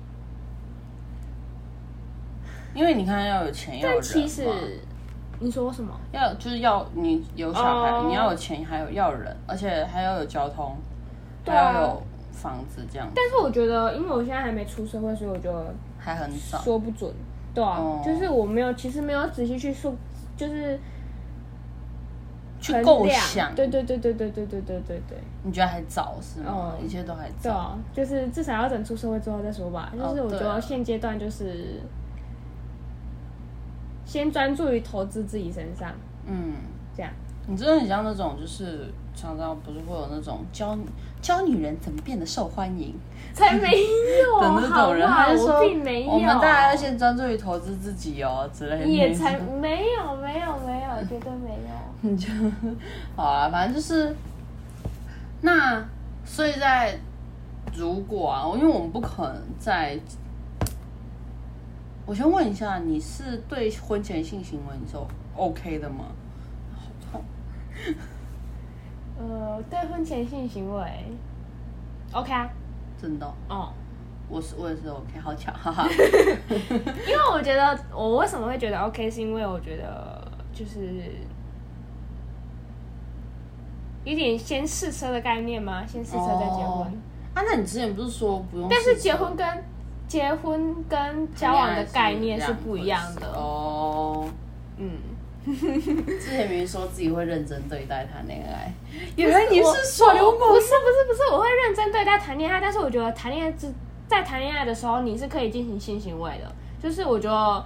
[2.74, 4.52] 因为你看要有钱要有人但其实嘛
[5.40, 5.92] 你说什么？
[6.12, 10.74] 要就是要你有小孩哦你要有钱，还有要有人，而且还要有交通，
[11.46, 15.52] 还要有房子这样，但是我觉得，因为我现在还没出社会，所以我就
[15.98, 16.58] 还很少。
[16.58, 17.12] 说不准。
[17.54, 19.94] 对啊，哦就是我没有，其实没有仔细去说，
[20.36, 20.78] 就是
[22.60, 25.18] 去构想，对对对对对对对对对对。
[25.44, 26.46] 你觉得还早是吗？
[26.48, 27.42] 哦一切都还早。
[27.42, 29.92] 对啊，就是至少要等出社会之后再说吧。
[29.92, 31.80] 就是我觉得现阶段就是
[34.04, 35.90] 先专注于投资自己身上，
[36.26, 36.54] 嗯，
[36.96, 37.10] 这样。
[37.46, 40.76] 你真的很像那种，就是常常不是会有那种教
[41.20, 42.94] 教女人怎么变得受欢迎
[43.34, 48.86] 才没有 的那种人，好不好他就说我并没有，我们大家要先专注于投资自己哦之类的。
[48.86, 51.74] 也才没有没有没有，绝对没有。
[52.00, 52.28] 你就
[53.14, 54.14] 好啊，反正就是
[55.42, 55.84] 那，
[56.24, 56.98] 所以在
[57.74, 59.98] 如果啊，因为我们不可能在，
[62.06, 64.96] 我先问一下，你是对婚前性行为你是
[65.36, 66.04] OK 的吗？
[66.74, 67.24] 好痛，
[69.18, 70.82] 呃，对婚前性行为
[72.12, 72.48] ，OK 啊，
[73.00, 73.72] 真的哦、哦，
[74.28, 75.88] 我是我也是 OK，好巧， 哈哈。
[75.88, 81.10] 因为我觉得我为什么会觉得 OK，是因为我觉得就是
[84.04, 85.86] 有点先试车的概念吗？
[85.86, 86.92] 先试车再结婚，哦
[87.32, 88.68] 啊，那你之前不是说不用？
[88.68, 89.64] 但是结婚跟
[90.06, 93.26] 结婚跟交往的概念是不一样的。
[93.28, 94.28] 哦。
[94.76, 94.90] 嗯，
[95.46, 98.72] 之前明明说自己会认真对待谈恋爱，
[99.16, 103.72] 原来你是耍流氓不是不是不是，我会认真对待谈恋爱，但是我觉得谈恋爱之
[104.08, 107.64] 在谈恋爱的时候，你是可以进行性行为的，就是我觉得。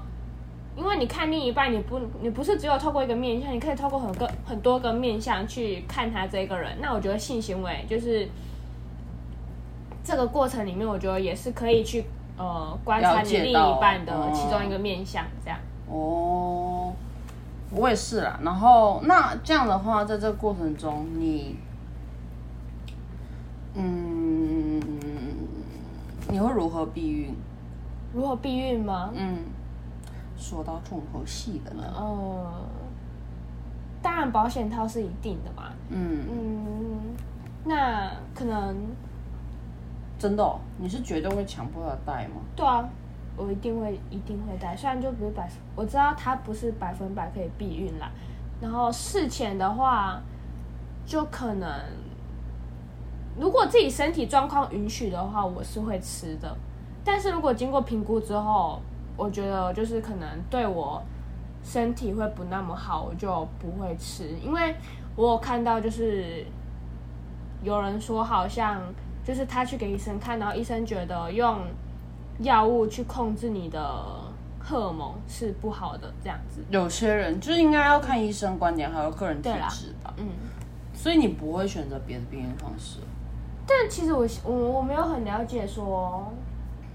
[0.77, 6.71] 因为你看另一半，你不你不是只有透过一个面相，你可以透过很个很多个面相去看他这个人。
[6.81, 8.29] 那我觉得性行为就是
[10.05, 12.05] 这个过程里面，我觉得也是可以去
[12.39, 15.59] 呃观察你另一半的哦其中一个面相，这样。
[15.91, 16.93] 哦，
[17.71, 18.39] 我也是啦。
[18.43, 21.57] 然后那这样的话，在这个过程中，你，
[23.75, 24.81] 嗯，
[26.31, 27.35] 你会如何避孕？
[28.15, 29.11] 如何避孕吗？
[29.15, 29.39] 嗯，
[30.37, 31.83] 说到重头戏的呢。
[31.95, 32.53] 呃，
[34.03, 35.71] 当然保险套是一定的嘛。
[35.91, 37.01] 嗯，嗯，
[37.65, 38.77] 那可能
[40.19, 42.35] 真的、哦，你是绝对会强迫他戴吗？
[42.57, 42.87] 对啊，
[43.37, 48.11] 我一定会一定会戴，虽然就不是百，我知道它不是百分百可以避孕啦。
[48.61, 50.21] 然后事前的话，
[51.07, 51.71] 就可能
[53.39, 56.57] 如果自己身体状况允许的话，我是会吃的。
[57.05, 58.83] 但是如果经过评估之后，
[59.17, 61.01] 我觉得就是可能对我
[61.63, 64.75] 身体会不那么好，我就不会吃，因为
[65.15, 66.45] 我有看到就是
[67.63, 68.83] 有人说好像
[69.29, 71.59] 就是他去给医生看，然后医生觉得用
[72.39, 73.79] 药物去控制你的
[74.59, 76.65] 荷尔蒙是不好的，这样子。
[76.71, 80.15] 有些人就是应该要看医生观点，还有个人体质吧。
[80.17, 80.29] 嗯，
[80.95, 83.01] 所以你不会选择别的避孕方式。
[83.67, 86.33] 但其实我我我没有很了解说。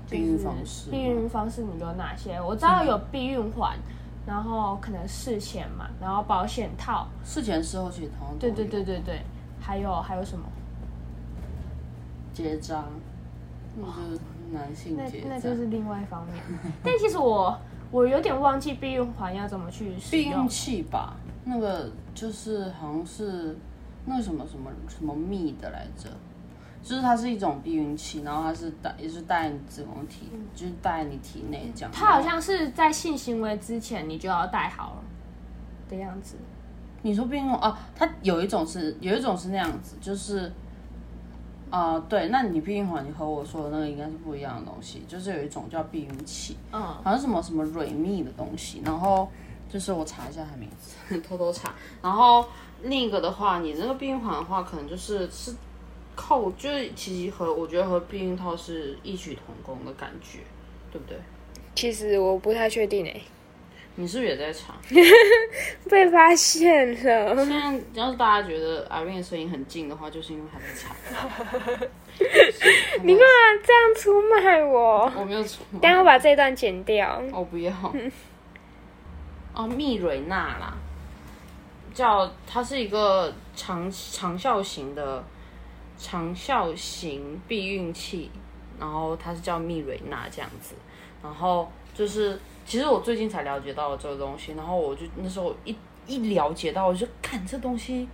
[0.09, 2.41] 避孕方式避孕方式你有哪些？
[2.41, 3.77] 我知道有避孕环，
[4.25, 9.21] 然后可能事前嘛，然后保险套，事前事后其实同样都对对有对对对，
[9.61, 10.45] 还有还有什么？
[12.33, 12.83] 结扎，
[13.77, 14.19] 那就是
[14.51, 15.29] 男性那结扎。
[15.29, 16.35] 那就是另外一方面。
[16.83, 17.57] 但其实我
[17.91, 20.47] 我有点忘记避孕环要怎么去使避孕用。
[20.47, 21.15] 器吧，
[21.45, 23.55] 那个就是好像是
[24.05, 26.09] 那个什么什么什么蜜的来着，
[26.81, 31.91] 就是它是一种避孕器，然后它是带也是带你子宫体，就是带你体内这样。
[31.93, 35.03] 它好像是在性行为之前你就要戴好了
[35.89, 36.35] 的样子。
[37.01, 40.51] 你说避孕哦，它有一种是有一种是那样子，就是。
[41.73, 49.27] 啊、对，那你避孕环，你和我说的那个应该是不一样的东西，就是有一种叫避孕器，嗯，好像什么什么蕊蜜的东西，然后
[49.67, 51.73] 就是我查一下它名字， 偷偷查。
[51.99, 52.45] 然后
[52.83, 55.51] 另一个的话，你那个避孕环的话，可能就是是
[56.15, 60.41] 靠，就是其实和我觉得和避孕套是异曲同工的感觉，
[60.91, 61.17] 对不对？
[61.73, 63.19] 其实我不太确定诶，
[63.95, 64.75] 你是不是也在唱？
[65.89, 67.35] 被发现了。
[67.45, 70.95] 现在要是大家觉得阿斌的声音很近的话，就是因为他在查。
[73.03, 75.11] 你干嘛这样出卖我？
[75.15, 77.21] 我没有出，等一下我把这段剪掉。
[77.31, 77.71] 我不要。
[79.53, 80.73] 哦，蜜蕊娜啦，
[81.93, 85.23] 叫它是一个长长效型的
[85.99, 88.31] 长效型避孕器，
[88.79, 90.73] 然后它是叫蜜蕊娜这样子，
[91.21, 95.75] 然后就是其实我最近才了解到了这个东西，然后我就那时候一
[96.07, 98.07] 一了解到，我就看这东西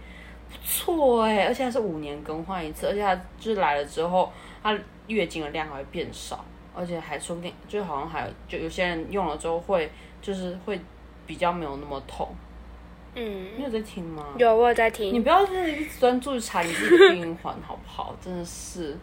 [0.50, 4.32] 不错哎，而且还是五年更换一次，而且它就是来了之后，
[4.62, 6.44] 它月经的量还会变少，
[6.76, 10.80] 而且还说不定就好像还有就有些人用了之后会就是会。
[11.30, 12.28] 比较没有那么痛，
[13.14, 14.26] 嗯，你有在听吗？
[14.40, 15.14] 有我有在听。
[15.14, 18.16] 你不要是一直专注查你自己的避孕环好不好？
[18.20, 18.98] 真的是，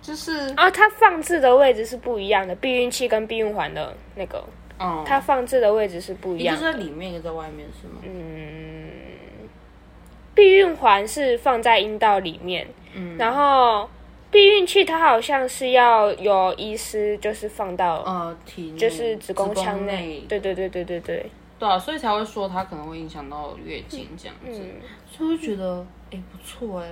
[0.00, 4.42] 就是啊，它放置的位置是不一样的，避孕器跟避孕环的那个，
[4.80, 6.60] 嗯，它放置的位置是不一样的。
[6.60, 8.00] 一个在里面，一个在外面，是吗？
[8.02, 8.88] 嗯，
[10.34, 13.88] 避孕环是放在阴道里面，嗯，然后
[14.30, 19.92] 避孕器它好像是要有医师就是放到呃体内，就是子宫腔内。
[19.92, 21.30] 内，，对对对对对对。
[21.58, 24.80] 对啊，所以才会说它可能会影响到月经这样子，嗯。
[25.10, 26.88] 所以我就觉得哎、不错哎，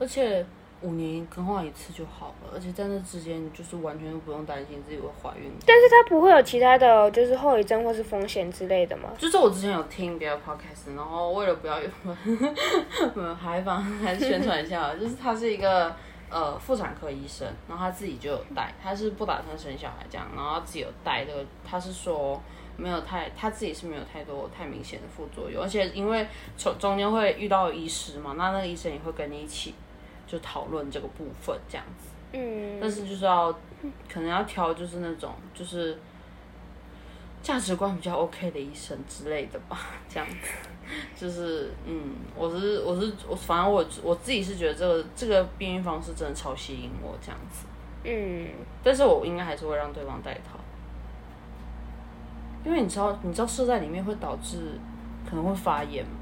[0.00, 0.44] 而且
[0.82, 5.50] 五年更换一次就好了，而且在那之间就是完全都不用担心自己会怀孕。
[5.66, 9.10] 但是它不会有其他的就是后遗症或是风险之类的吗？
[9.18, 11.88] 就是我之前有听别的 podcast，然后为了不要有
[13.34, 15.94] 还反还是宣传一下，就是他是一个
[16.30, 22.40] 呃妇产科医生，然后他自己就有带，他是不打算生小孩这样，然后他自己有带这个，他是说
[22.76, 26.24] 没有太他自己是没有太多太明显的副作用，而且因为
[26.56, 29.74] 从中间会遇到医师嘛，那那个医生也会跟你一起
[30.28, 32.08] 就讨论这个部分这样子。
[32.34, 33.50] 嗯，但是就是要
[34.08, 35.98] 可能要挑就是那种就是
[37.42, 40.50] 价值观比较 OK 的医生之类的吧，这样子。
[41.14, 47.66] 就是嗯，我是我是我，反正我我自己是觉得这个这个避孕方式真的超吸引我这样子，
[48.04, 48.48] 嗯，
[48.82, 50.58] 但是我应该还是会让对方戴套，
[52.64, 54.78] 因为你知道你知道射在里面会导致
[55.28, 56.17] 可能会发炎吗？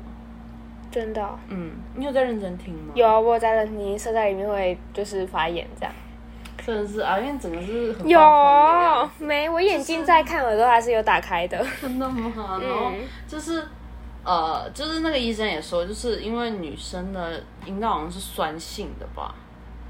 [0.97, 2.93] 真的哦、嗯，你有在认真听吗？
[2.95, 5.95] 有啊，我有在认听，射在里面会就是发炎这样。
[6.65, 8.19] 真的是啊，因为整个是很有
[9.19, 9.47] 没？
[9.47, 11.63] 我眼睛在看，耳朵还是有打开的。
[11.83, 12.33] 真的吗？
[12.63, 13.63] 然后嗯就是，
[14.25, 19.35] 呃，就是那个医生也说，就是因为女生的阴道好像是酸性的吧，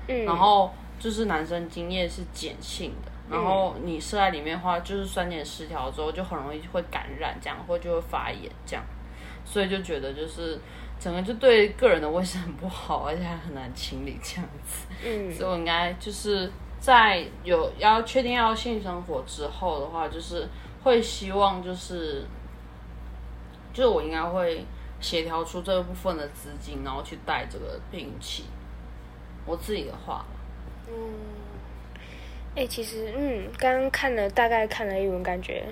[0.08, 8.84] 嗯，然后就是男生精液是碱性的，然后嗯你射在里面的话，就是酸碱失调之后就很容易会感染，这样或就会发炎这样，
[9.44, 10.58] 所以就觉得就是
[10.98, 14.86] 整个就对个人的卫生很不好，而且还很难清理这样子。
[15.04, 20.48] 嗯所以我应该就是在有要确定要性生活之后的话，就是
[20.82, 22.24] 会希望就是，
[23.72, 24.64] 就是我应该会
[25.00, 28.44] 协调出这部分的资金，然后去带这个避孕器。
[29.44, 30.24] 我自己的话，
[30.88, 30.94] 嗯
[32.56, 35.66] 哎、其实嗯，刚刚看了大概看了一轮，感觉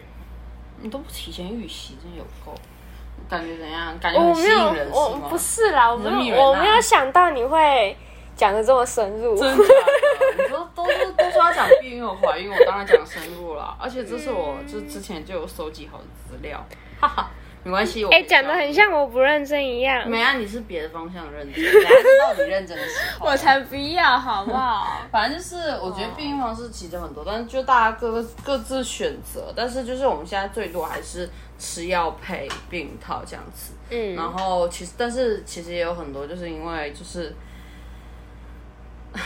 [0.80, 2.54] 你都不提前预习，真有够。
[3.28, 3.98] 感觉怎样？
[3.98, 5.28] 感觉很吸我没有引人，是我吗？
[5.28, 7.96] 不是啦，我没有，我没有想到你会
[8.36, 9.36] 讲的这么深入。
[9.36, 9.64] 真的？
[10.36, 13.76] 你说都是都说要讲避孕和怀孕，我当然讲深入了。
[13.80, 16.64] 而且这是我就之前就有收集好的资料，
[17.00, 17.30] 哈哈，
[17.64, 18.04] 没关系。
[18.04, 20.08] 我哎、讲的很像我不认真一样。
[20.08, 23.26] 没啊，你是别的方向认真， 大家知道你认真的时候。
[23.32, 24.98] 我才不要，好不好？
[25.10, 29.52] 反正就是，我觉得避孕方式其实很多，但是就大家各各自选择。
[29.56, 33.72] 但是就是我们现在最多还是吃药配避孕套这样子。
[33.90, 37.34] 嗯，然后其实，但是其实也有很多，就是因为就是，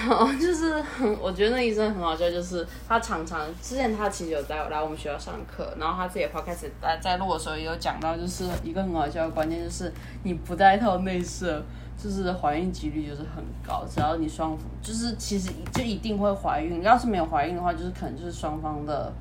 [0.08, 0.82] 哦就是，
[1.20, 11.62] 我觉得那医生很好笑，就是他常常之前他其实有在来我们学校上课，然后他自己的 podcast 在在录的时候也有讲到，就是一个很好笑的关键，就是你不戴套内射。
[12.00, 16.80] 就是怀孕几率就是很高，只要你双就是其实就一定会怀孕。
[16.80, 19.12] 要是没有怀孕的话，就是可能就是双方的，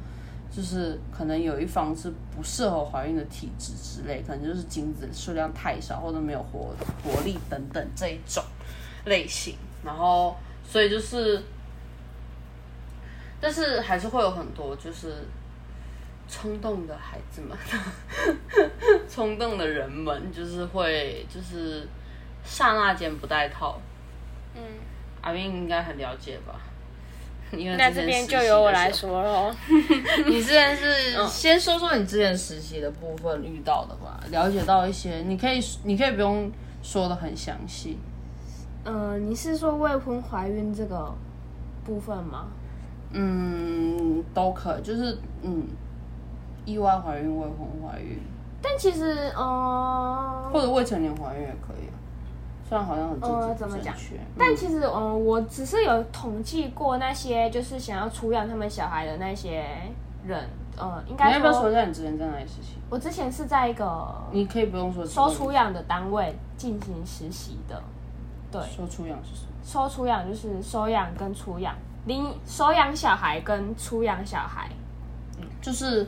[0.56, 6.72] 就是可能有一方是不适合怀孕的体质之类，可能就是精子数量太少或者没有活
[7.04, 8.44] 活力等等这一种
[9.06, 9.56] 类型。
[9.84, 10.36] 然后
[10.70, 11.42] 所以就是，
[13.40, 15.26] 但是还是会有很多就是
[16.28, 17.58] 冲动的孩子们，
[19.10, 21.88] 冲动的人们，就是会就是
[22.44, 23.80] 刹那间不带套。
[24.56, 24.62] 嗯，
[25.22, 26.60] 阿斌应该很了解吧？
[27.56, 29.10] 因为那这边就由我来说。
[29.10, 29.56] 说喽。
[30.26, 36.52] 你之前是先说说你之前实习的部分遇到的吧，了解到一些，你可以你可以不用
[36.84, 37.98] 说的很详细，
[38.90, 41.14] 嗯、你是说未婚怀孕这个
[41.86, 42.46] 部分吗？
[43.12, 45.68] 嗯，都可以，就是嗯，
[46.66, 48.18] 意外怀孕、未婚怀孕，
[48.62, 51.96] 但其实，嗯、或者未成年怀孕也可以啊。
[52.68, 59.66] 虽然好像很政治不呃怎么讲正确，但其实，嗯，我只是有统计过那些就是想要出养他们小孩的那些
[60.26, 62.78] 人，呃，应你该要不要说一下你之前在哪里实习？
[62.90, 67.82] 我之前是在一个你可以不用说收出养的单位进行实习的，
[68.52, 69.52] 对，收出养是什么？
[69.64, 71.76] 收出养就是收养跟出养，
[72.06, 74.70] 领收养小孩跟出养小孩，
[75.40, 76.08] 嗯就是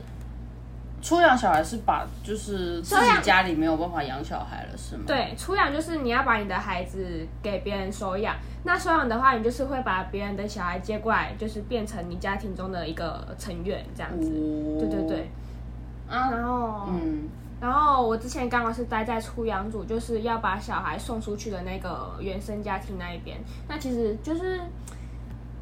[1.02, 8.34] 出养小孩是把就是自己家里没有办法养小孩了是吗？，对，出养就是你要把你的孩子给别人收养，
[8.64, 14.30] 那收养的话，你就是会把别人的小孩接过来，就是变成你家庭中的一个成员这样子。
[14.78, 15.30] 对对对，
[16.08, 17.28] 啊，然后，嗯，
[17.60, 23.38] 然后我之前刚好是待在出养组，就是要把小孩送出去的那个原生家庭那一边。
[23.68, 24.60] 那其实就是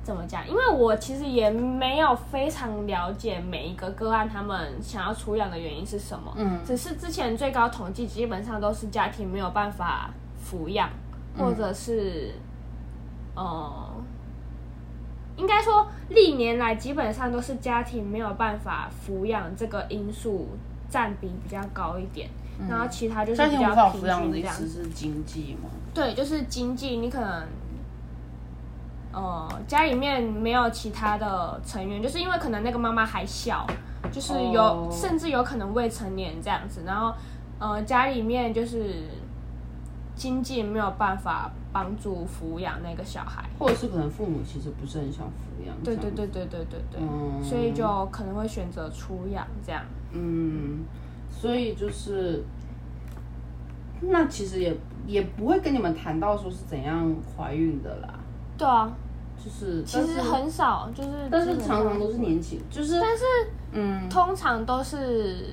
[0.04, 0.48] 怎么讲？
[0.48, 6.32] 因为我其实也没有非常了解每一个个案他们想要出养的原因是什么。
[6.36, 10.88] 嗯只是之前最高统计基本上都是家庭没有办法抚养，
[11.36, 12.32] 或者是、
[13.34, 13.86] 呃。
[15.36, 20.48] 应该说，历年来基本上都是家庭没有办法抚养这个因素
[20.90, 22.28] 占比比较高一点，
[22.68, 25.68] 然后其他就是比较平均养的意这样思是经济吗？
[25.94, 27.46] 对，就是经济，你可能，
[29.12, 33.66] 呃，家里面没有其他的成员，就是因为可能那个妈妈还小，
[34.12, 37.12] 就是有、哦甚至有可能未成年这样子，然后，
[37.58, 39.08] 呃，家里面就是
[40.14, 43.44] 经济没有办法帮助抚养那个小孩。
[43.58, 45.76] 或者是可能父母其实不是很想抚养？
[45.84, 49.84] 对对对对对对对，嗯所以就可能会选择出养这样。
[50.12, 50.84] 嗯，
[51.30, 52.42] 所以就是，
[54.00, 58.08] 那其实也也不会跟你们谈到说是怎样怀孕的啦，
[58.56, 58.90] 对啊，
[59.42, 63.24] 就是其实，很少，就是但是常常都是年轻，就是，但是
[63.72, 65.44] 嗯，通常都是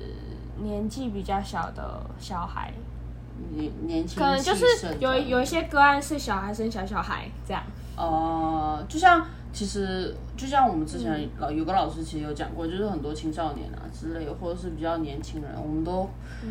[0.62, 2.72] 年纪比较小的小孩，
[3.50, 4.64] 年年轻可能就是
[4.98, 7.62] 有有一些个案是小孩生小小孩这样。
[7.96, 11.00] 呃，就像其实就像我们之嗯。
[11.00, 16.08] 前老、有个老师其实有讲过，就是很多青少年啊之类，或者是比较年轻人，我们都
[16.42, 16.48] 嗯。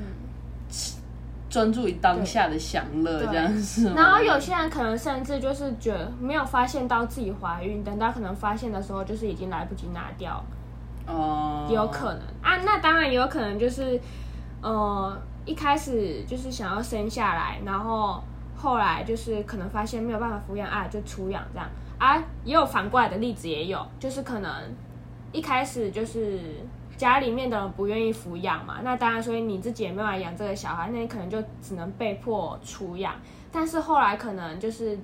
[1.48, 3.94] 专注于当下的享乐，这样子？
[3.96, 10.44] 然后有些人可能甚至就是觉得没有发现到自己怀孕，等到可能发现的时候，就是已经来不及拿掉，
[11.06, 12.22] 呃，也有可能。
[12.42, 12.58] 啊。
[12.66, 13.98] 那当然也有可能就是，
[14.62, 18.22] 呃，一开始就是想要生下来，然后
[18.58, 22.24] 后来就是可能发现没有办法抚养啊，就出养这样啊。
[22.44, 24.52] 也有反过来的例子，也有，就是可能
[25.32, 26.40] 一开始就是
[26.96, 33.16] 家里面的人不愿意抚养嘛，那当然，所以你自己也没有办法养这个小孩，那你可能就只能被迫出养。
[33.52, 34.98] 但是后来可能就是，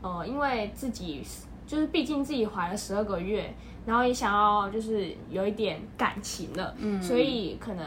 [0.00, 1.22] 呃，因为自己
[1.66, 3.52] 就是毕竟自己怀了十二个月，
[3.84, 7.84] 然后也想要就是有一点感情了，嗯，所以可能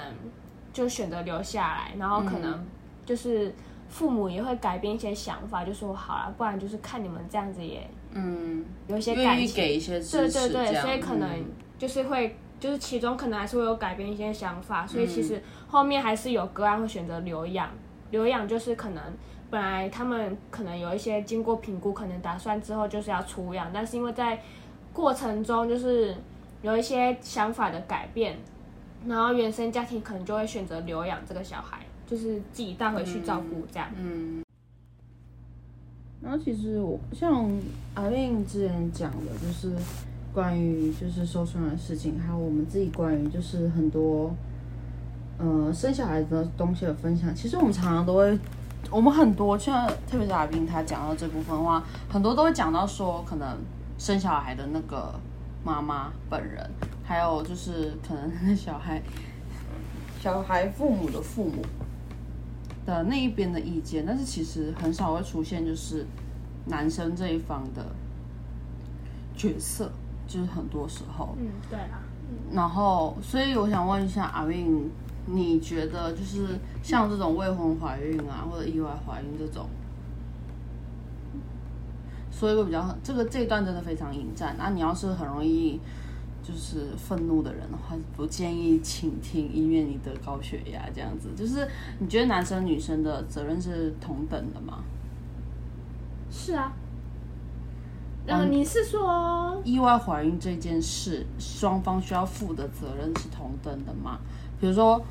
[0.74, 2.62] 就选择留下来，然后可能
[3.06, 3.56] 就是
[3.88, 11.46] 父母也会改变一些想法，就说好了，不然就是看你们这样子也嗯，有一些愿意感情，给一些支对持，对对，所以可能嗯
[11.78, 17.70] 就是会，就是其中可能还是会有改变一些想法，所以其嗯实后面还是有个案会选择留养。
[18.12, 19.02] 留养就是可能
[19.50, 24.42] 本来他们可能有一些经过评估，可能打算之后就是要出养，但是因为在
[24.92, 26.14] 过程中就是
[26.62, 28.38] 有一些想法的改变，
[29.08, 33.90] 然后原生家庭可能就会选择留养这个小孩，就是自己带回去照顾这样。
[33.98, 34.44] 嗯。
[36.24, 37.50] 然后其实我像
[37.96, 39.76] 阿令之前讲的，就是
[40.32, 44.32] 关于就是受伤的事情，还有我们自己关于就是很多
[45.40, 47.34] 呃生小孩的东西的分享。
[47.34, 48.38] 其实我们常常都会，
[48.92, 53.58] 我们很多像特别是阿斌他讲到这部分的话，很多都会讲到说，可能
[53.98, 55.14] 生小孩的那个
[55.66, 56.70] 妈妈本人，
[57.04, 59.02] 还有就是可能 小孩
[60.22, 61.66] 小孩父母的父母。
[62.86, 66.06] 的那一边的意见，但是其实很少会出现就是
[66.66, 67.86] 男生这一方的
[69.36, 69.92] 角色，
[70.28, 71.36] 就是很多时候。
[71.40, 72.00] 嗯，对啦。
[72.54, 74.90] 然后，所以我想问一下阿韵，
[75.26, 79.68] 你觉得就是像这种未婚怀孕啊，或者意外怀孕这种，
[82.32, 84.56] 说一个比较这个这一段真的非常引战。
[84.58, 85.80] 那、你要是很容易
[86.44, 91.30] 就是愤怒的人的话，不建议倾听，以免你得高血压这样子。
[91.36, 91.68] 就是
[92.00, 94.84] 你觉得男生女生的责任是同等的吗？
[96.32, 96.74] 是啊。
[98.26, 104.20] 然后你是说，意外怀孕这件事，双方需要负的责任是同等的吗？
[104.60, 105.04] 比如说，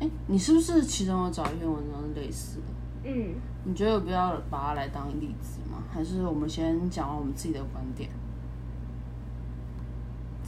[0.00, 2.64] 哎，你是不是其中有找一篇文章是类似的？
[3.04, 5.82] 嗯，你觉得有必要把它来当例子吗？
[5.92, 8.10] 还是我们先讲完我们自己的观点？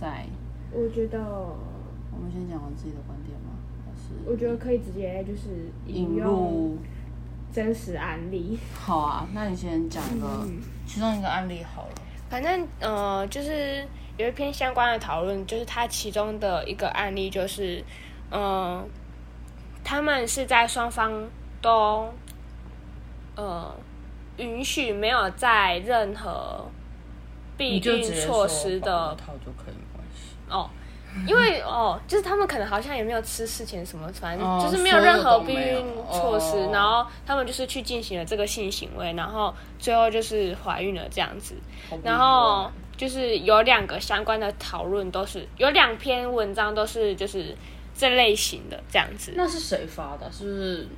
[0.02, 0.26] 在？
[0.72, 3.52] 我觉得，我们先讲完自己的观点吗？
[3.86, 6.76] 还是我觉得可以直接就是引入？
[7.52, 8.58] 真实案例。
[8.74, 11.92] 好啊，那你先讲一个、嗯其中一个案例好了。
[12.28, 13.86] 反正呃，就是
[14.16, 17.84] 有一篇相关的讨论，就是它其中的一个案例就是，
[18.30, 18.82] 呃，
[19.84, 21.28] 他们是在双方
[21.60, 22.08] 都
[23.36, 23.74] 呃
[24.38, 26.66] 允许没有在任何
[27.56, 29.74] 避孕措施保的护套就可以。
[30.52, 30.68] 哦。
[31.26, 41.54] 因为哦，就是他们可能好像也没有吃事前什么，反正哦就是没有任何避孕措施，哦然后他们就是去进行了这个性行为，然后最后就是怀孕了这样子。
[42.02, 47.54] 然后就是有两个相关的讨论，都是有两篇文章都是就是
[47.94, 49.34] 这类型的这样子。
[49.36, 50.32] 那是谁发的？
[50.32, 50.88] 是不是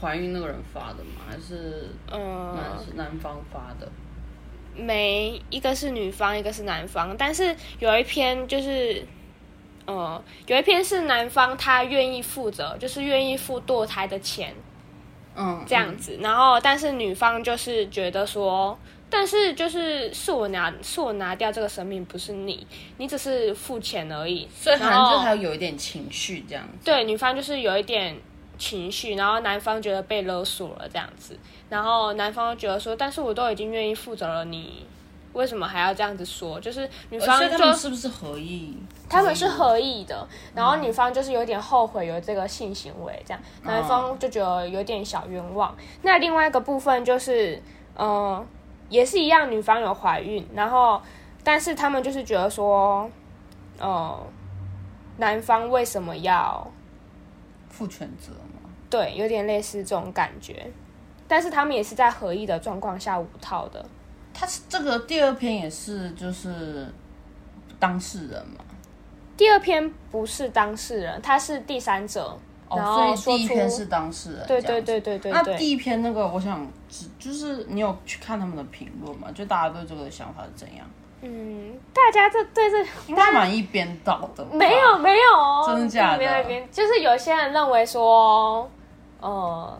[0.00, 1.22] 怀孕那个人发的吗？
[1.30, 2.58] 还是嗯，
[2.96, 3.88] 男方发的？
[4.76, 9.04] 没一个是女方，一个是男方，但是有一篇就是。
[9.84, 14.54] 呃，有一篇是男方他愿意负责，就是愿意付堕胎的钱
[15.34, 18.78] 嗯，这样子，然后但是女方就是觉得说，
[19.10, 22.64] 但是就是是我拿是我拿掉这个生命，不是你，
[22.98, 26.84] 你只是付钱而已，所以好然后像就还有一点情绪这样子。
[26.84, 28.16] 对，女方就是有一点
[28.56, 31.36] 情绪，然后男方觉得被勒索了这样子，
[31.72, 34.86] 然后男方觉得说，但是我都已经愿意负责了，你
[35.32, 36.60] 为什么还要这样子说？
[36.60, 38.76] 就是女方所以他就是不是合意？
[39.08, 45.74] 他们是合意的，然后女方就是有点后悔有这个性行为，这样男方就觉得有点小冤枉。
[46.02, 47.62] 那另外一个部分就是，
[47.94, 48.44] 呃，
[48.90, 51.00] 也是一样，女方有怀孕，然后
[51.42, 53.10] 但是他们就是觉得说，
[53.78, 54.20] 呃，
[55.16, 56.70] 男方为什么要
[57.70, 58.68] 负全责吗？
[58.90, 60.70] 对，有点类似这种感觉，
[61.32, 63.82] 但是他们也是在合意的状况下无套的。
[64.34, 66.86] 他是这个第二篇也是就是
[67.80, 68.62] 当事人嘛。
[69.34, 74.46] 第二篇不是当事人，他是第三者，然哦，所以第一篇是当事人。
[74.46, 75.32] 对对对对对对。
[75.32, 79.28] 那第一篇那个，我想只就是你有去看他们的评论吗？
[79.34, 80.86] 就大家对这个想法是怎样？
[81.22, 84.44] 嗯，大家这对这应该蛮一边倒的。
[84.52, 88.70] 没有没有哦，真的假的没有一边，就是有些人认为说，
[89.18, 89.78] 呃，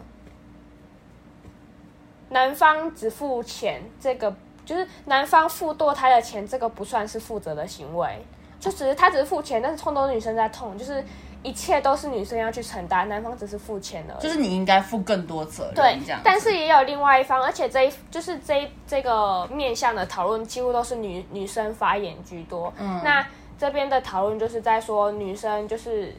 [2.32, 8.24] 男方只付钱，这个就是男方付堕胎的钱，这个不算是负责的行为，
[8.58, 11.04] 就只是他只是付钱，但是痛都是女生在痛，就是
[11.42, 14.22] 一切都是女生要去承担，男方只是付钱而已。
[14.22, 16.20] 就是你应该负更多责任，对这样。
[16.24, 22.72] 但是也有另外一方，而且这一就是这一这个面向的讨论几乎都是女女生发言居多。
[22.78, 23.26] 嗯，那
[23.58, 26.14] 这边的讨论就是在说，女生就是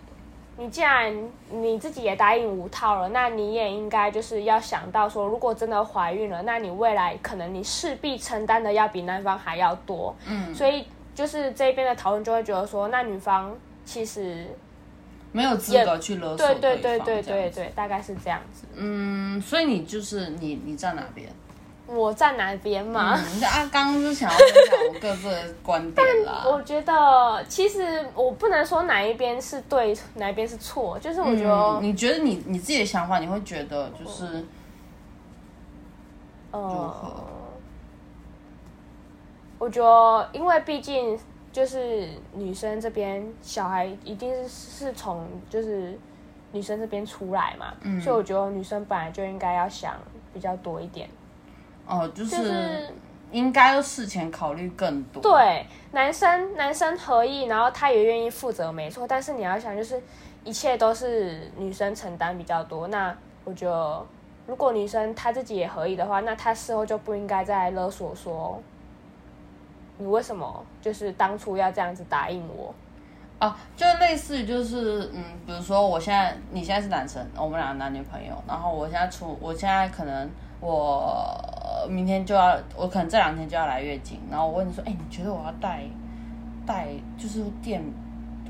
[0.56, 1.12] 你既然
[1.50, 10.16] 你自己也答应无套了，那你也应该就是要想到说，如果真的怀孕了，那你未来可能你势必承担的要比男方还要多。
[10.28, 10.86] 嗯，所以
[11.16, 14.46] 就是这边的讨论就会觉得说，那女方其实
[15.32, 18.66] 没有资格去勒索对对对方对对对，大概是这样子。
[18.76, 21.28] 嗯，所以你就是你你站哪边？
[21.86, 23.14] 我站哪边嘛？
[23.16, 26.44] 嗯，啊，刚刚是想要分享我各自的观点啦。
[26.48, 34.46] 我觉得其实我不能说哪一边是对，哪一边是错，就是我觉得，嗯，你觉得你你自己的想法，你会觉得就是
[36.52, 37.24] 如呃何，
[39.60, 41.20] 我觉得因为毕竟
[41.52, 46.00] 就是女生这边小孩一定是是从就是
[46.52, 49.96] 女生这边出来嘛，嗯所以我觉得女生本来就应该要想
[50.34, 51.10] 比较多一点，
[51.88, 52.90] 哦，就就是是
[53.32, 59.08] 应该要事前考虑更多。，对，男生男生合意，然后他也愿意负责，没错。
[59.08, 60.02] 但是你要想，就是
[60.44, 62.88] 一切都是女生承担比较多。
[62.88, 64.06] 那我觉得，
[64.46, 68.62] 如果女生她自己也合意的话，那她事后就不应该再勒索说，
[69.98, 72.74] 你为什么就是当初要这样子答应我？
[73.40, 80.30] 啊，就类似于就是嗯，比如说我现在你现在是男生，我们俩男女朋友，然后我现在出，我现在可能
[80.64, 85.84] 我呃明天就要，我可能这两天就要来月经，然后我问你说，哎、你觉得我要带
[86.66, 86.88] 带
[87.18, 87.84] 就是垫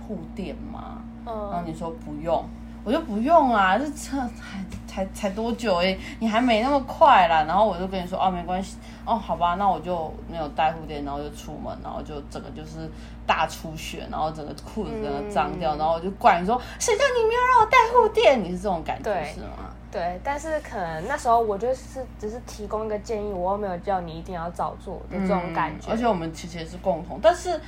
[0.08, 1.02] 护垫吗？
[1.26, 2.46] 嗯然后嗯，你说不用，
[2.84, 7.46] 我就不用啊，这这才才才多久哎、你还没那么快啦。
[7.48, 12.88] 然后我就跟你说哦，没关系，哦，好吧，那我就没有带护垫，然后就出门，然后就整个就是
[13.26, 18.44] 大出血，然后整个裤子整个脏掉，嗯然后我就怪你说谁叫你没有让我带护垫？
[18.44, 19.74] 你是这种感觉对是吗？
[19.94, 20.20] 对。
[20.24, 25.90] 但是可能那时候我就是只是提供一个建议，我又没有叫你一定要照做的这种感觉。
[25.90, 27.62] 嗯而且我们其实也是共同，但是，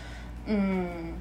[0.46, 1.14] 嗯，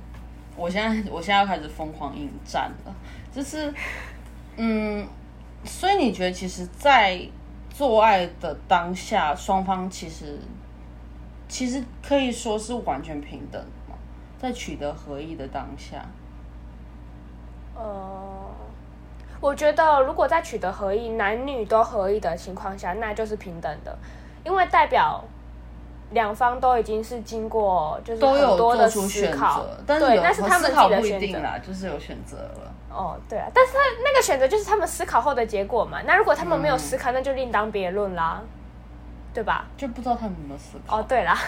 [0.57, 2.95] 我现在我现在要开始疯狂应战了，
[3.31, 3.73] 就是，
[4.57, 5.07] 嗯，
[5.65, 7.21] 所以你觉得其实，在
[7.71, 10.39] 做爱的当下，双方其实
[11.49, 13.63] 其实可以说是完全平等？
[14.37, 16.05] 在取得合意的当下，
[17.75, 18.34] 呃，
[19.45, 23.95] 我觉得如果在取得合意，男女都合意的情况下，那就是平等的，
[24.43, 25.23] 因为代表
[26.13, 31.61] 两方都已经是经过就是都有很多的思考，，但是对，有那是他们自己的选择。
[31.67, 32.73] 就是有选择了。
[32.91, 35.99] 哦，对啊，但是他那个选择就是他们思考后的结果嘛。
[36.07, 38.41] 那如果他们嗯没有思考，那就另当别论啦，
[39.35, 39.67] 对吧？
[39.77, 41.01] 就不知道他们有没有思考。
[41.01, 41.39] 哦，对啦，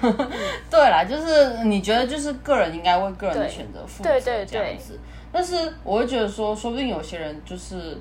[0.70, 4.78] 对啦，就是你觉得就是个人应该为个人的对选择负责对对对
[5.32, 7.98] 但是我会觉得说，说不定有些人就是，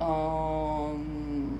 [0.00, 1.50] 嗯，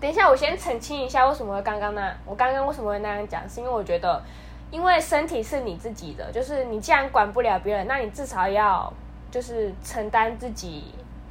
[0.00, 4.22] 等一下，我先澄清一下，为什么会刚刚那我刚刚为什么会那样讲，是因为我觉得，
[4.70, 8.92] 因为身体是你自己的，就是你既然管不了别人，那你至少要
[9.30, 10.84] 就是承担自己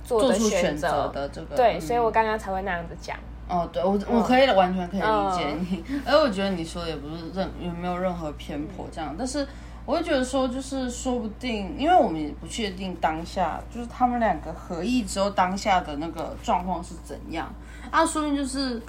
[0.04, 0.88] 做出选择。
[0.90, 1.82] 择的这个，对，嗯。
[1.82, 3.18] 所以我刚刚才会那样子讲。
[3.50, 5.68] 哦，对我我可以完全可以理解嗯。
[5.70, 9.46] 你， 而我觉得你说的也不是任也没有任何偏颇这样，但是
[9.90, 17.52] 我会觉得说，就是说不定，因为我们也不确定当下就是他们两个合意之后当下的那个状况是怎样
[17.90, 18.80] 啊，说不定就是，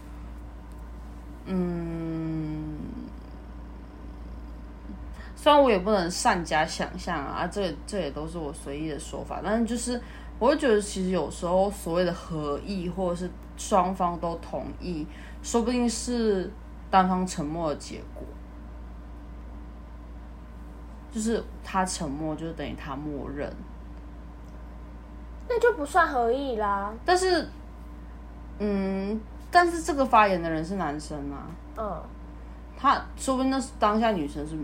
[1.46, 2.76] 嗯。
[5.34, 9.98] 虽然我也不能善加想象啊，这这也都是我随意的说法，但是就是
[10.38, 15.06] 我会觉得，其实有时候所谓的合意或者是双方都同意，
[15.42, 16.52] 说不定是
[16.90, 18.22] 单方沉默的结果。
[21.12, 23.52] 就是他沉默，就是等于他默认。
[25.48, 26.92] 那就不算合意啦。
[27.04, 27.48] 但是，
[28.58, 31.46] 嗯，但是这个发言的人是男生啊，
[31.76, 32.02] 嗯，
[32.78, 34.56] 他说不定那是当下女生是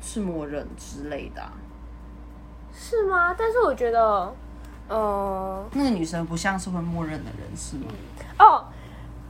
[0.00, 1.52] 是默认之类的、啊。
[2.74, 3.32] 是吗？
[3.38, 4.34] 但是我觉得，
[4.88, 7.86] 呃，那个女生不像是会默认的人，是吗？
[8.38, 8.64] 哦，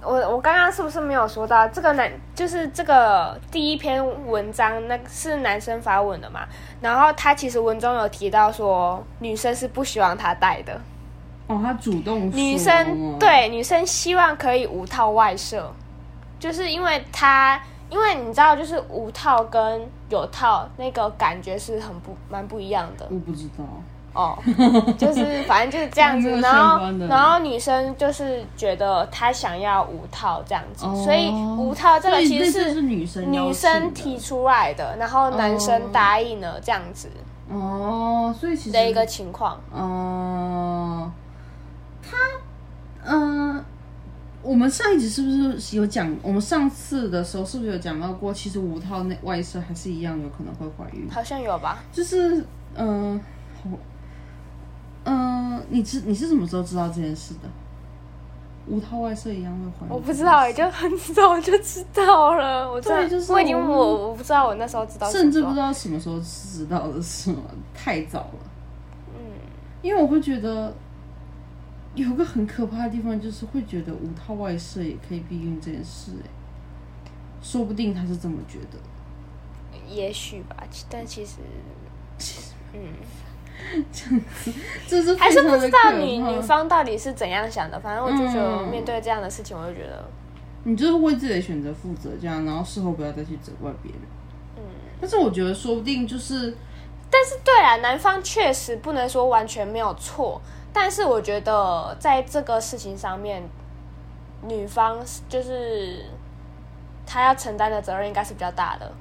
[0.03, 6.41] 我我刚刚是不是没有说到这个男，就是这个第一篇文章，那是男生发文的嘛？
[6.81, 10.81] 然后他其实文中有提到说，女生是不希望他戴的，
[11.47, 15.73] 哦，他主动女生对女生希望可以无套外射，
[16.39, 17.61] 就是因为他。
[17.91, 23.65] 因为你知道，就是无套跟有套那个感觉是很不蛮不一样的我不知道。
[24.13, 24.39] 哦，
[24.99, 37.09] 就是反正就是这样子 然后然后女生就是觉得她想要五套这样子，哦所以五套这个其实是女生女生提出来的，然后男生答应了这样子
[37.51, 39.61] 哦，所以其实的一个情况。
[39.73, 41.11] 哦，
[42.03, 42.17] 他
[43.05, 43.65] 嗯、
[44.43, 46.15] 我们上一集是不是有讲？
[46.23, 48.33] 我们上次的时候是不是有讲到过？
[48.33, 51.79] 其实五套内外射还是一样有可能会怀孕，好像有吧？
[51.93, 52.45] 就是
[52.77, 53.21] 嗯，
[53.63, 53.71] 好
[55.05, 57.49] 嗯、你知你是什么时候知道这件事的？
[58.69, 59.93] 无套外射一样会怀孕？
[59.93, 62.71] 我不知道，也就很早就知道了。
[62.71, 67.43] 我真的对就是我已经我我我不知道我那时候知道甚至不知道什么时候知道的是吗？
[67.75, 68.39] 太早了。
[69.09, 69.19] 嗯，
[69.83, 70.73] 因为我会觉得
[71.97, 76.31] 有个很可怕的地方，就是会觉得无套外射也可以避孕这件事、哎，
[77.43, 78.79] 说不定他是这么觉得。
[79.89, 80.57] 也许吧，
[80.89, 81.39] 但其实
[82.17, 82.81] 其实，嗯，
[84.87, 87.79] 这是还是不知道女女，方到底是怎样想的。
[87.81, 90.05] 反正我就觉得嗯面对这样的事情，我就觉得，
[90.65, 94.01] 你就是为自己的选择负责，这样，然后事后不要再去责怪别人。
[94.57, 94.63] 嗯。
[95.01, 96.55] 但是我觉得说不定就是，
[97.11, 100.41] 但是对啊，男方确实不能说完全没有错，
[100.73, 103.43] 但是我觉得在这个事情上面，
[104.43, 104.99] 女方
[105.29, 106.05] 就是
[107.07, 108.93] 她要承担的责任应该是比较大的。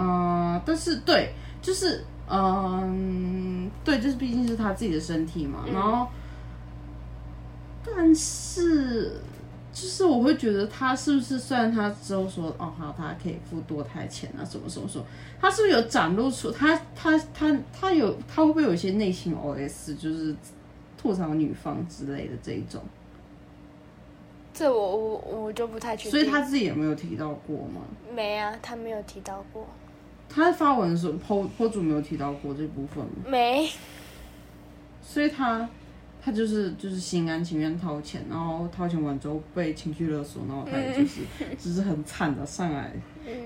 [0.00, 3.47] 嗯、但是对，就是，嗯，
[3.84, 6.06] 对，就是毕竟是他自己的身体嘛，然后，
[7.84, 9.12] 但是。
[9.70, 15.04] 就是我会觉得他是不是虽然他之后说哦好他可以付堕胎钱啊什么什么什么，
[15.40, 20.34] 他是不是有展露出他他他他有他会不会有一些内心 OS 就是
[21.00, 22.82] 吐槽女方之类的这一种？
[24.52, 26.10] 这我我我就不太确定。
[26.10, 27.82] 所以他自己有没有提到过吗？
[28.12, 29.64] 没啊，他没有提到过，
[30.28, 31.14] 他发文的时候
[31.58, 33.10] ，PO 主没有提到过这部分吗？
[33.26, 33.68] 没。
[35.02, 35.66] 所以他
[36.22, 41.22] 他就是就是心甘情愿掏钱，然后掏钱完之后被情绪勒索，然后他也就是、
[41.58, 42.92] 就是很惨的上来，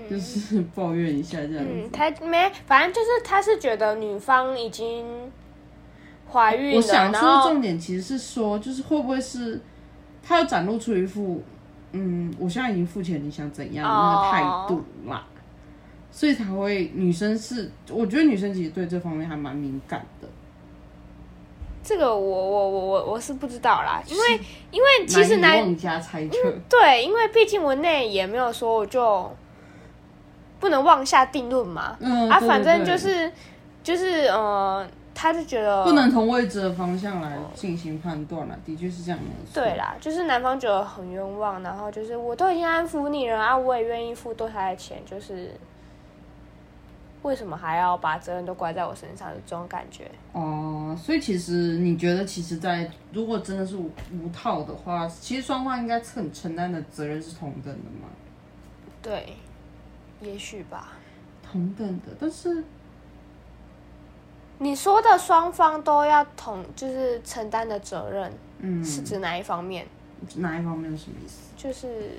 [0.09, 1.71] 就是抱怨一下这样子。
[1.71, 5.05] 嗯，他没，反正就是他是觉得女方已经
[6.29, 9.61] 怀孕了，我想说的重点其实是说，就是会不会是
[10.21, 11.41] 他要展露出一副
[11.93, 15.25] 嗯，我现在已经付钱，你想怎样的那个态度啦。
[16.15, 20.27] 所以才会女生是，我觉得女生其实对这方面还蛮敏感的。
[21.83, 24.39] 这个我我我我我是不知道啦，因为
[24.69, 26.37] 因为其实男难以妄加猜测。
[26.69, 29.29] 对，因为毕竟文内也没有说我就
[30.59, 31.81] 不能妄下定论嘛。
[31.81, 33.29] 啊，嗯啊反正就是
[33.81, 39.19] 就是呃，他就觉得不能从未知的方向来进行判断了，的确是这样
[39.51, 45.51] 对啦，就是男方觉得很冤枉，然后就是我都已经安抚你了啊，我也愿意付多他的钱，就是
[47.23, 50.11] 为什么还要把责任都怪在我身上的这种感觉？
[50.33, 58.09] 哦，所以其实你觉得，其实在，如果真的是无无套的话，其实双方应该承承担的责任是同等的嘛？
[59.01, 59.35] 对，
[60.21, 60.93] 也许吧。
[61.41, 62.63] 同等的，但是
[64.59, 69.87] 你说的双方都要同，就是承担的责任，嗯，是指哪一方面？
[70.35, 71.51] 哪一方面是什么意思？
[71.57, 72.11] 就是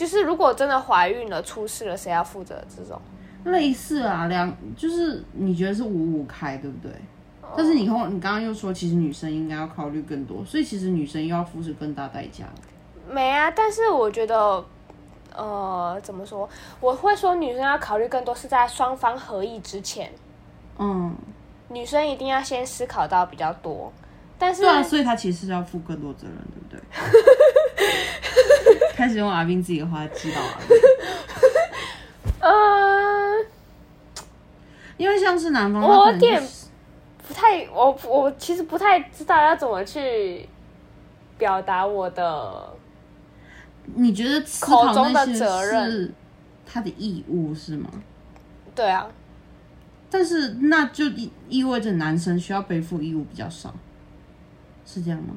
[0.00, 2.98] 就是，如果真的怀孕了、出事了，谁要负责这种？
[3.44, 6.90] 类似啊，两就是你觉得是五五开，对不对？
[7.54, 12.46] 但是你后你刚刚又说，其实女生应该要考虑更多，所以其实女生又要付出更大代价。
[13.10, 14.64] 没啊，但是我觉得，
[15.36, 16.48] 呃，怎么说？
[16.80, 20.10] 我会说女生要考虑更多是在双方合意之前，
[20.78, 21.14] 嗯，
[21.68, 23.92] 女生一定要先思考到比较多。
[24.40, 26.80] 但是对啊，所以他其实是要负更多责任，对不对？
[28.96, 30.76] 开始用阿斌自己的话击倒阿斌。
[32.40, 33.36] 呃，
[34.96, 36.42] 因为像是男方，我有点
[37.28, 40.48] 不太，我我其实不太知道要怎么去
[41.36, 42.72] 表达我的
[43.94, 46.12] 你觉得口中的责任是
[46.64, 47.90] 他的义务是吗？
[48.74, 49.06] 对啊，
[50.08, 53.74] 但是那就意意味着男生需要背负义务比较少，
[54.92, 55.34] 是这样吗？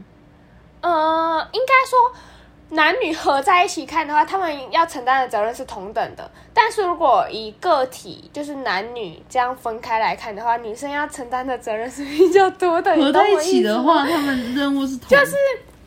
[0.82, 2.12] 呃，应该说
[2.70, 6.30] 男女合在一起看的话，他们要承担的责任是同等的。
[6.54, 12.96] 但是如果以个体就是男女这样分开来看的话，女生要承担的责任是比较多的。
[12.98, 15.36] 合在一起的话，他们任务是同就是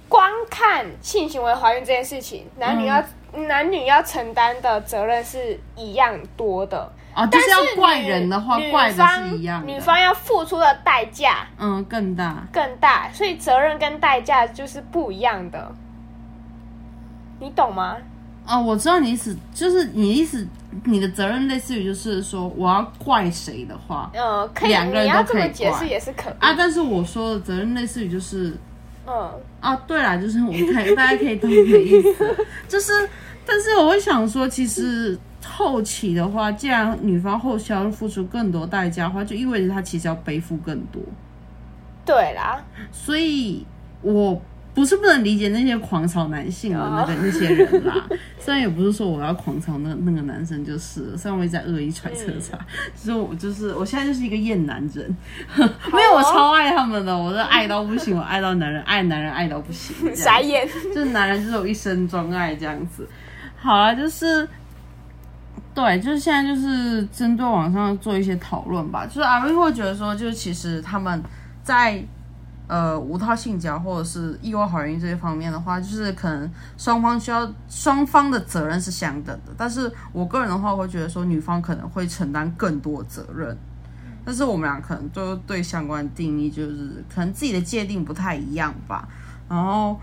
[0.08, 3.02] 光看性行为怀孕这件事情，男女要、
[3.48, 6.92] 男女要承担的责任是一样多的。
[7.16, 9.72] 啊，就但是要怪人的话，怪的是一样的。
[9.72, 15.72] 女方要付出的代价嗯更大，更大，所以责任跟代价就是不一样的。
[17.40, 17.96] 你懂吗？
[18.46, 20.46] 哦，我知道你意思，就是你意思，
[20.84, 26.34] 你的责任类似于就是说，我要怪谁的话嗯，可以，两个人要都可以这么解释怪也是可以。
[26.38, 28.54] 啊，但是我说的责任类似于就是
[29.06, 32.36] 嗯，啊，对啦，就是我看大家可以懂你的意思，
[32.68, 32.92] 就是，
[33.46, 41.00] 但是我会想说，其实后期的话，既然女方后期要付出更多代价的话，就意味着她其实要背负更多，
[42.04, 43.64] 对啦，所以
[44.02, 44.40] 我
[44.74, 48.06] 不是不能理解那些狂潮男性的那个、那些人啦，
[48.38, 52.58] 虽然也不是说我要狂潮那那个男生就是了，虽然我也在恶意揣测他，
[52.94, 55.16] 其实我就是我现在就是一个厌男人，
[55.56, 60.68] 没有我超爱他们的，我是爱到不行，我爱到男人爱男人爱到不行， 傻眼。
[60.94, 63.08] 就是男人就是我一生钟爱这样子。
[63.56, 64.46] 好了，就是
[65.76, 69.04] 对，就是现在就是针对网上做一些讨论吧。
[69.04, 71.22] 就是阿威会觉得说，就是其实他们
[71.62, 72.02] 在
[72.66, 79.52] 呃无套性交或者是意外怀孕这些方面的话，就是可能双方需要双方的责任是相等的。
[79.54, 83.54] 但是我个人的话，会觉得说女方可能会承担更多责任。
[84.24, 89.06] 但是我们俩可能都对相关定义就是可能自己的界定不太一样吧。
[89.46, 90.00] 然后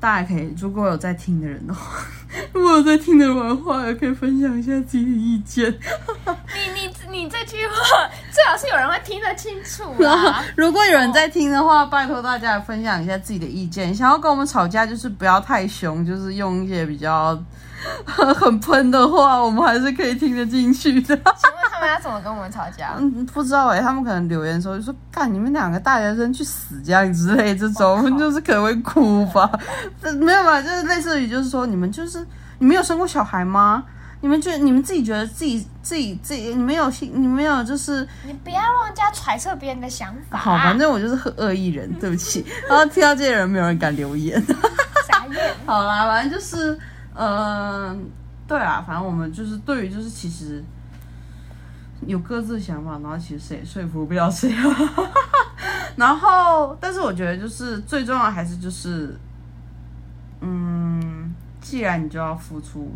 [0.00, 2.02] 大家可以，如果有在听的人的话，
[2.52, 5.70] 如果在听的人的话，也可以分享一下自己的意见。
[6.26, 6.80] 你
[7.10, 13.94] 你你这句话最好是有人会听得清楚啊。，如果有人在听的话，拜托大家来分享一下自己的意见。
[13.94, 17.38] 想要跟我们吵架，就是不要太凶，就是用一些比较
[18.04, 21.16] 很喷的话，我们还是可以听得进去的。
[21.16, 22.94] 请问他们要怎么跟我们吵架？
[22.98, 29.50] 嗯，不知道哎、他们可能留言说就说干你们两个大学生去死这样之类这种，就是可能会哭吧。
[30.02, 30.60] 这没有吧？
[30.60, 32.26] 就是类似于就是说你们就是
[32.58, 33.84] 你没有生过小孩吗？
[34.20, 40.36] 你们觉得你们自己觉得自己自己自己你们有你们有就是你不要让人家揣测别人的想法。
[40.36, 42.44] 好，反正我就是很恶意人，对不起。
[42.68, 44.44] 然后听到这些人，没有人敢留言。
[45.06, 45.54] 傻眼。
[45.64, 46.76] 好啦，反正就是，
[47.14, 48.10] 嗯、
[48.48, 50.64] 对啊，反正我们就是对于就是其实
[52.06, 54.52] 有各自的想法，然后其实谁也说服不了谁。
[55.94, 59.16] 然后，但是我觉得就是最重要的还是就是，
[60.40, 61.32] 嗯，
[61.68, 62.90] 既然你就要付出。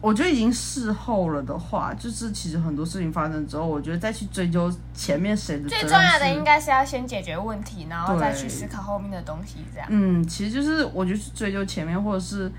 [0.00, 9.88] 我觉得已经事后了的话，就是其实很多事情发生之后，我觉得再去追究前面谁的最重要的应该是要先解决问题，然后再去思考后面的东西，这样。
[9.90, 12.50] 嗯，其实就是我觉得去追究前面，或者是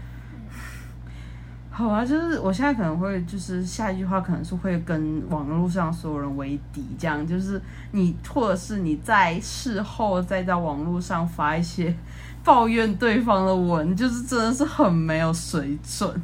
[1.72, 7.62] 好啊，就是我现在可能会，就是下一句话可能是会跟网络上所有人为敌，这样就是
[7.92, 11.96] 你，或者是你在事后再在网络上发一些
[12.44, 16.22] 抱怨对方的文，就是真的是很没有水准。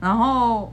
[0.00, 0.72] 然后，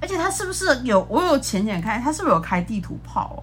[0.00, 1.06] 而且他是不是有？
[1.08, 3.42] 我有浅浅看，他是不是有开地图炮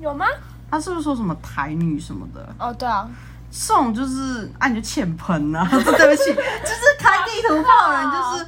[0.00, 0.26] 有吗？
[0.70, 2.54] 他是不是说什么台女什么的？
[2.58, 3.08] 哦，对啊，
[3.50, 5.66] 这种就是啊，你就欠喷啊！
[5.68, 8.44] 对不起，就是开地图炮的人， 就是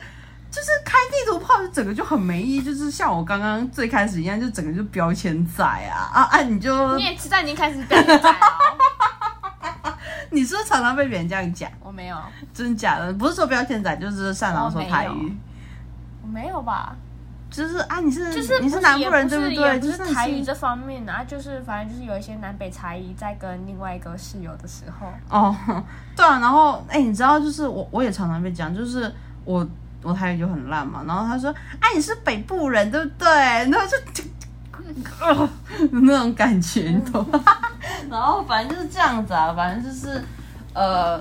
[0.52, 6.42] 就是开地图炮，就整个就很没意义，就是像我刚刚最开始一样，就整个就标签仔啊啊啊！
[6.42, 8.22] 你就你也知道已经开始表演了。
[10.34, 11.70] 你是不是常常被别人这样讲？
[11.82, 12.16] 我没有，
[12.54, 13.12] 真假的？
[13.12, 15.36] 不是说标签仔，就是擅长说台语，
[16.22, 16.96] 我没有吧？
[17.50, 25.54] 就是啊，你是就是你是南部人对不对就是是台语这方面啊，就是反正就是有一些南北差异，在跟另外一个室友的时候，哦，
[26.16, 29.14] 对啊，然后哎、你知道，就是我我也常常被讲，就是
[29.44, 29.68] 我
[30.02, 33.28] 我台语就很烂嘛，然后他说，哎、你是北部人对不对？
[33.28, 34.24] 然后就就
[35.20, 35.48] 呃
[35.92, 37.42] 那种感觉，你懂吗？
[38.10, 40.22] 然后反正就是这样子啊，反正就是
[40.74, 41.18] 呃，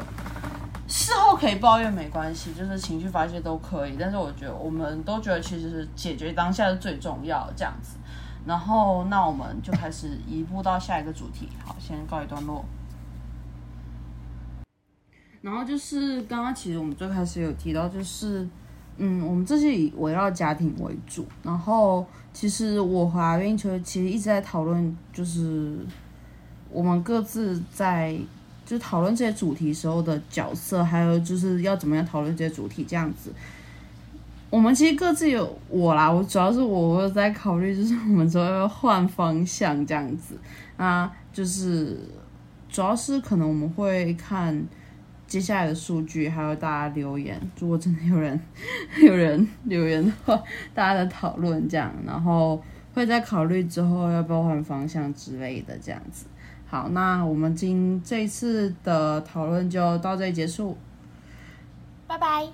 [0.88, 7.98] 事后可以抱怨没关系，就是情绪发泄都可以，但是我觉得我们都觉得其实是解决当下是最重要的这样子。
[8.46, 12.66] 然后那我们就开始移步到下一个主题，好，先告一段落。
[15.42, 18.48] 然后就是刚刚其实我们最开始有提到，就是
[19.04, 21.26] 嗯，我们这是以围绕家庭为主。
[21.42, 25.76] 然后其实我和阿运球其实一直在讨论，就是
[26.72, 28.16] 我们各自在
[28.64, 33.34] 就讨论这些主题时候的角色，还有就是要怎么样讨论这些主题这样子。
[34.52, 40.36] 我们其实各自有我啦，我主要是我我在考虑，就是我们之后要换方向这样子。
[40.78, 41.98] 那就是
[42.70, 44.62] 主要是可能我们会看
[45.32, 47.40] 接下来的数据，还有大家留言。
[47.58, 48.38] 如果真的有人
[49.02, 50.44] 有人留言的话，
[50.76, 52.62] 大家的讨论这样，然后
[52.94, 56.26] 会再考虑之后要不要换方向之类的这样子。
[56.68, 60.78] 好，那我们今这次的讨论就到这里结束。
[62.08, 62.52] 拜拜。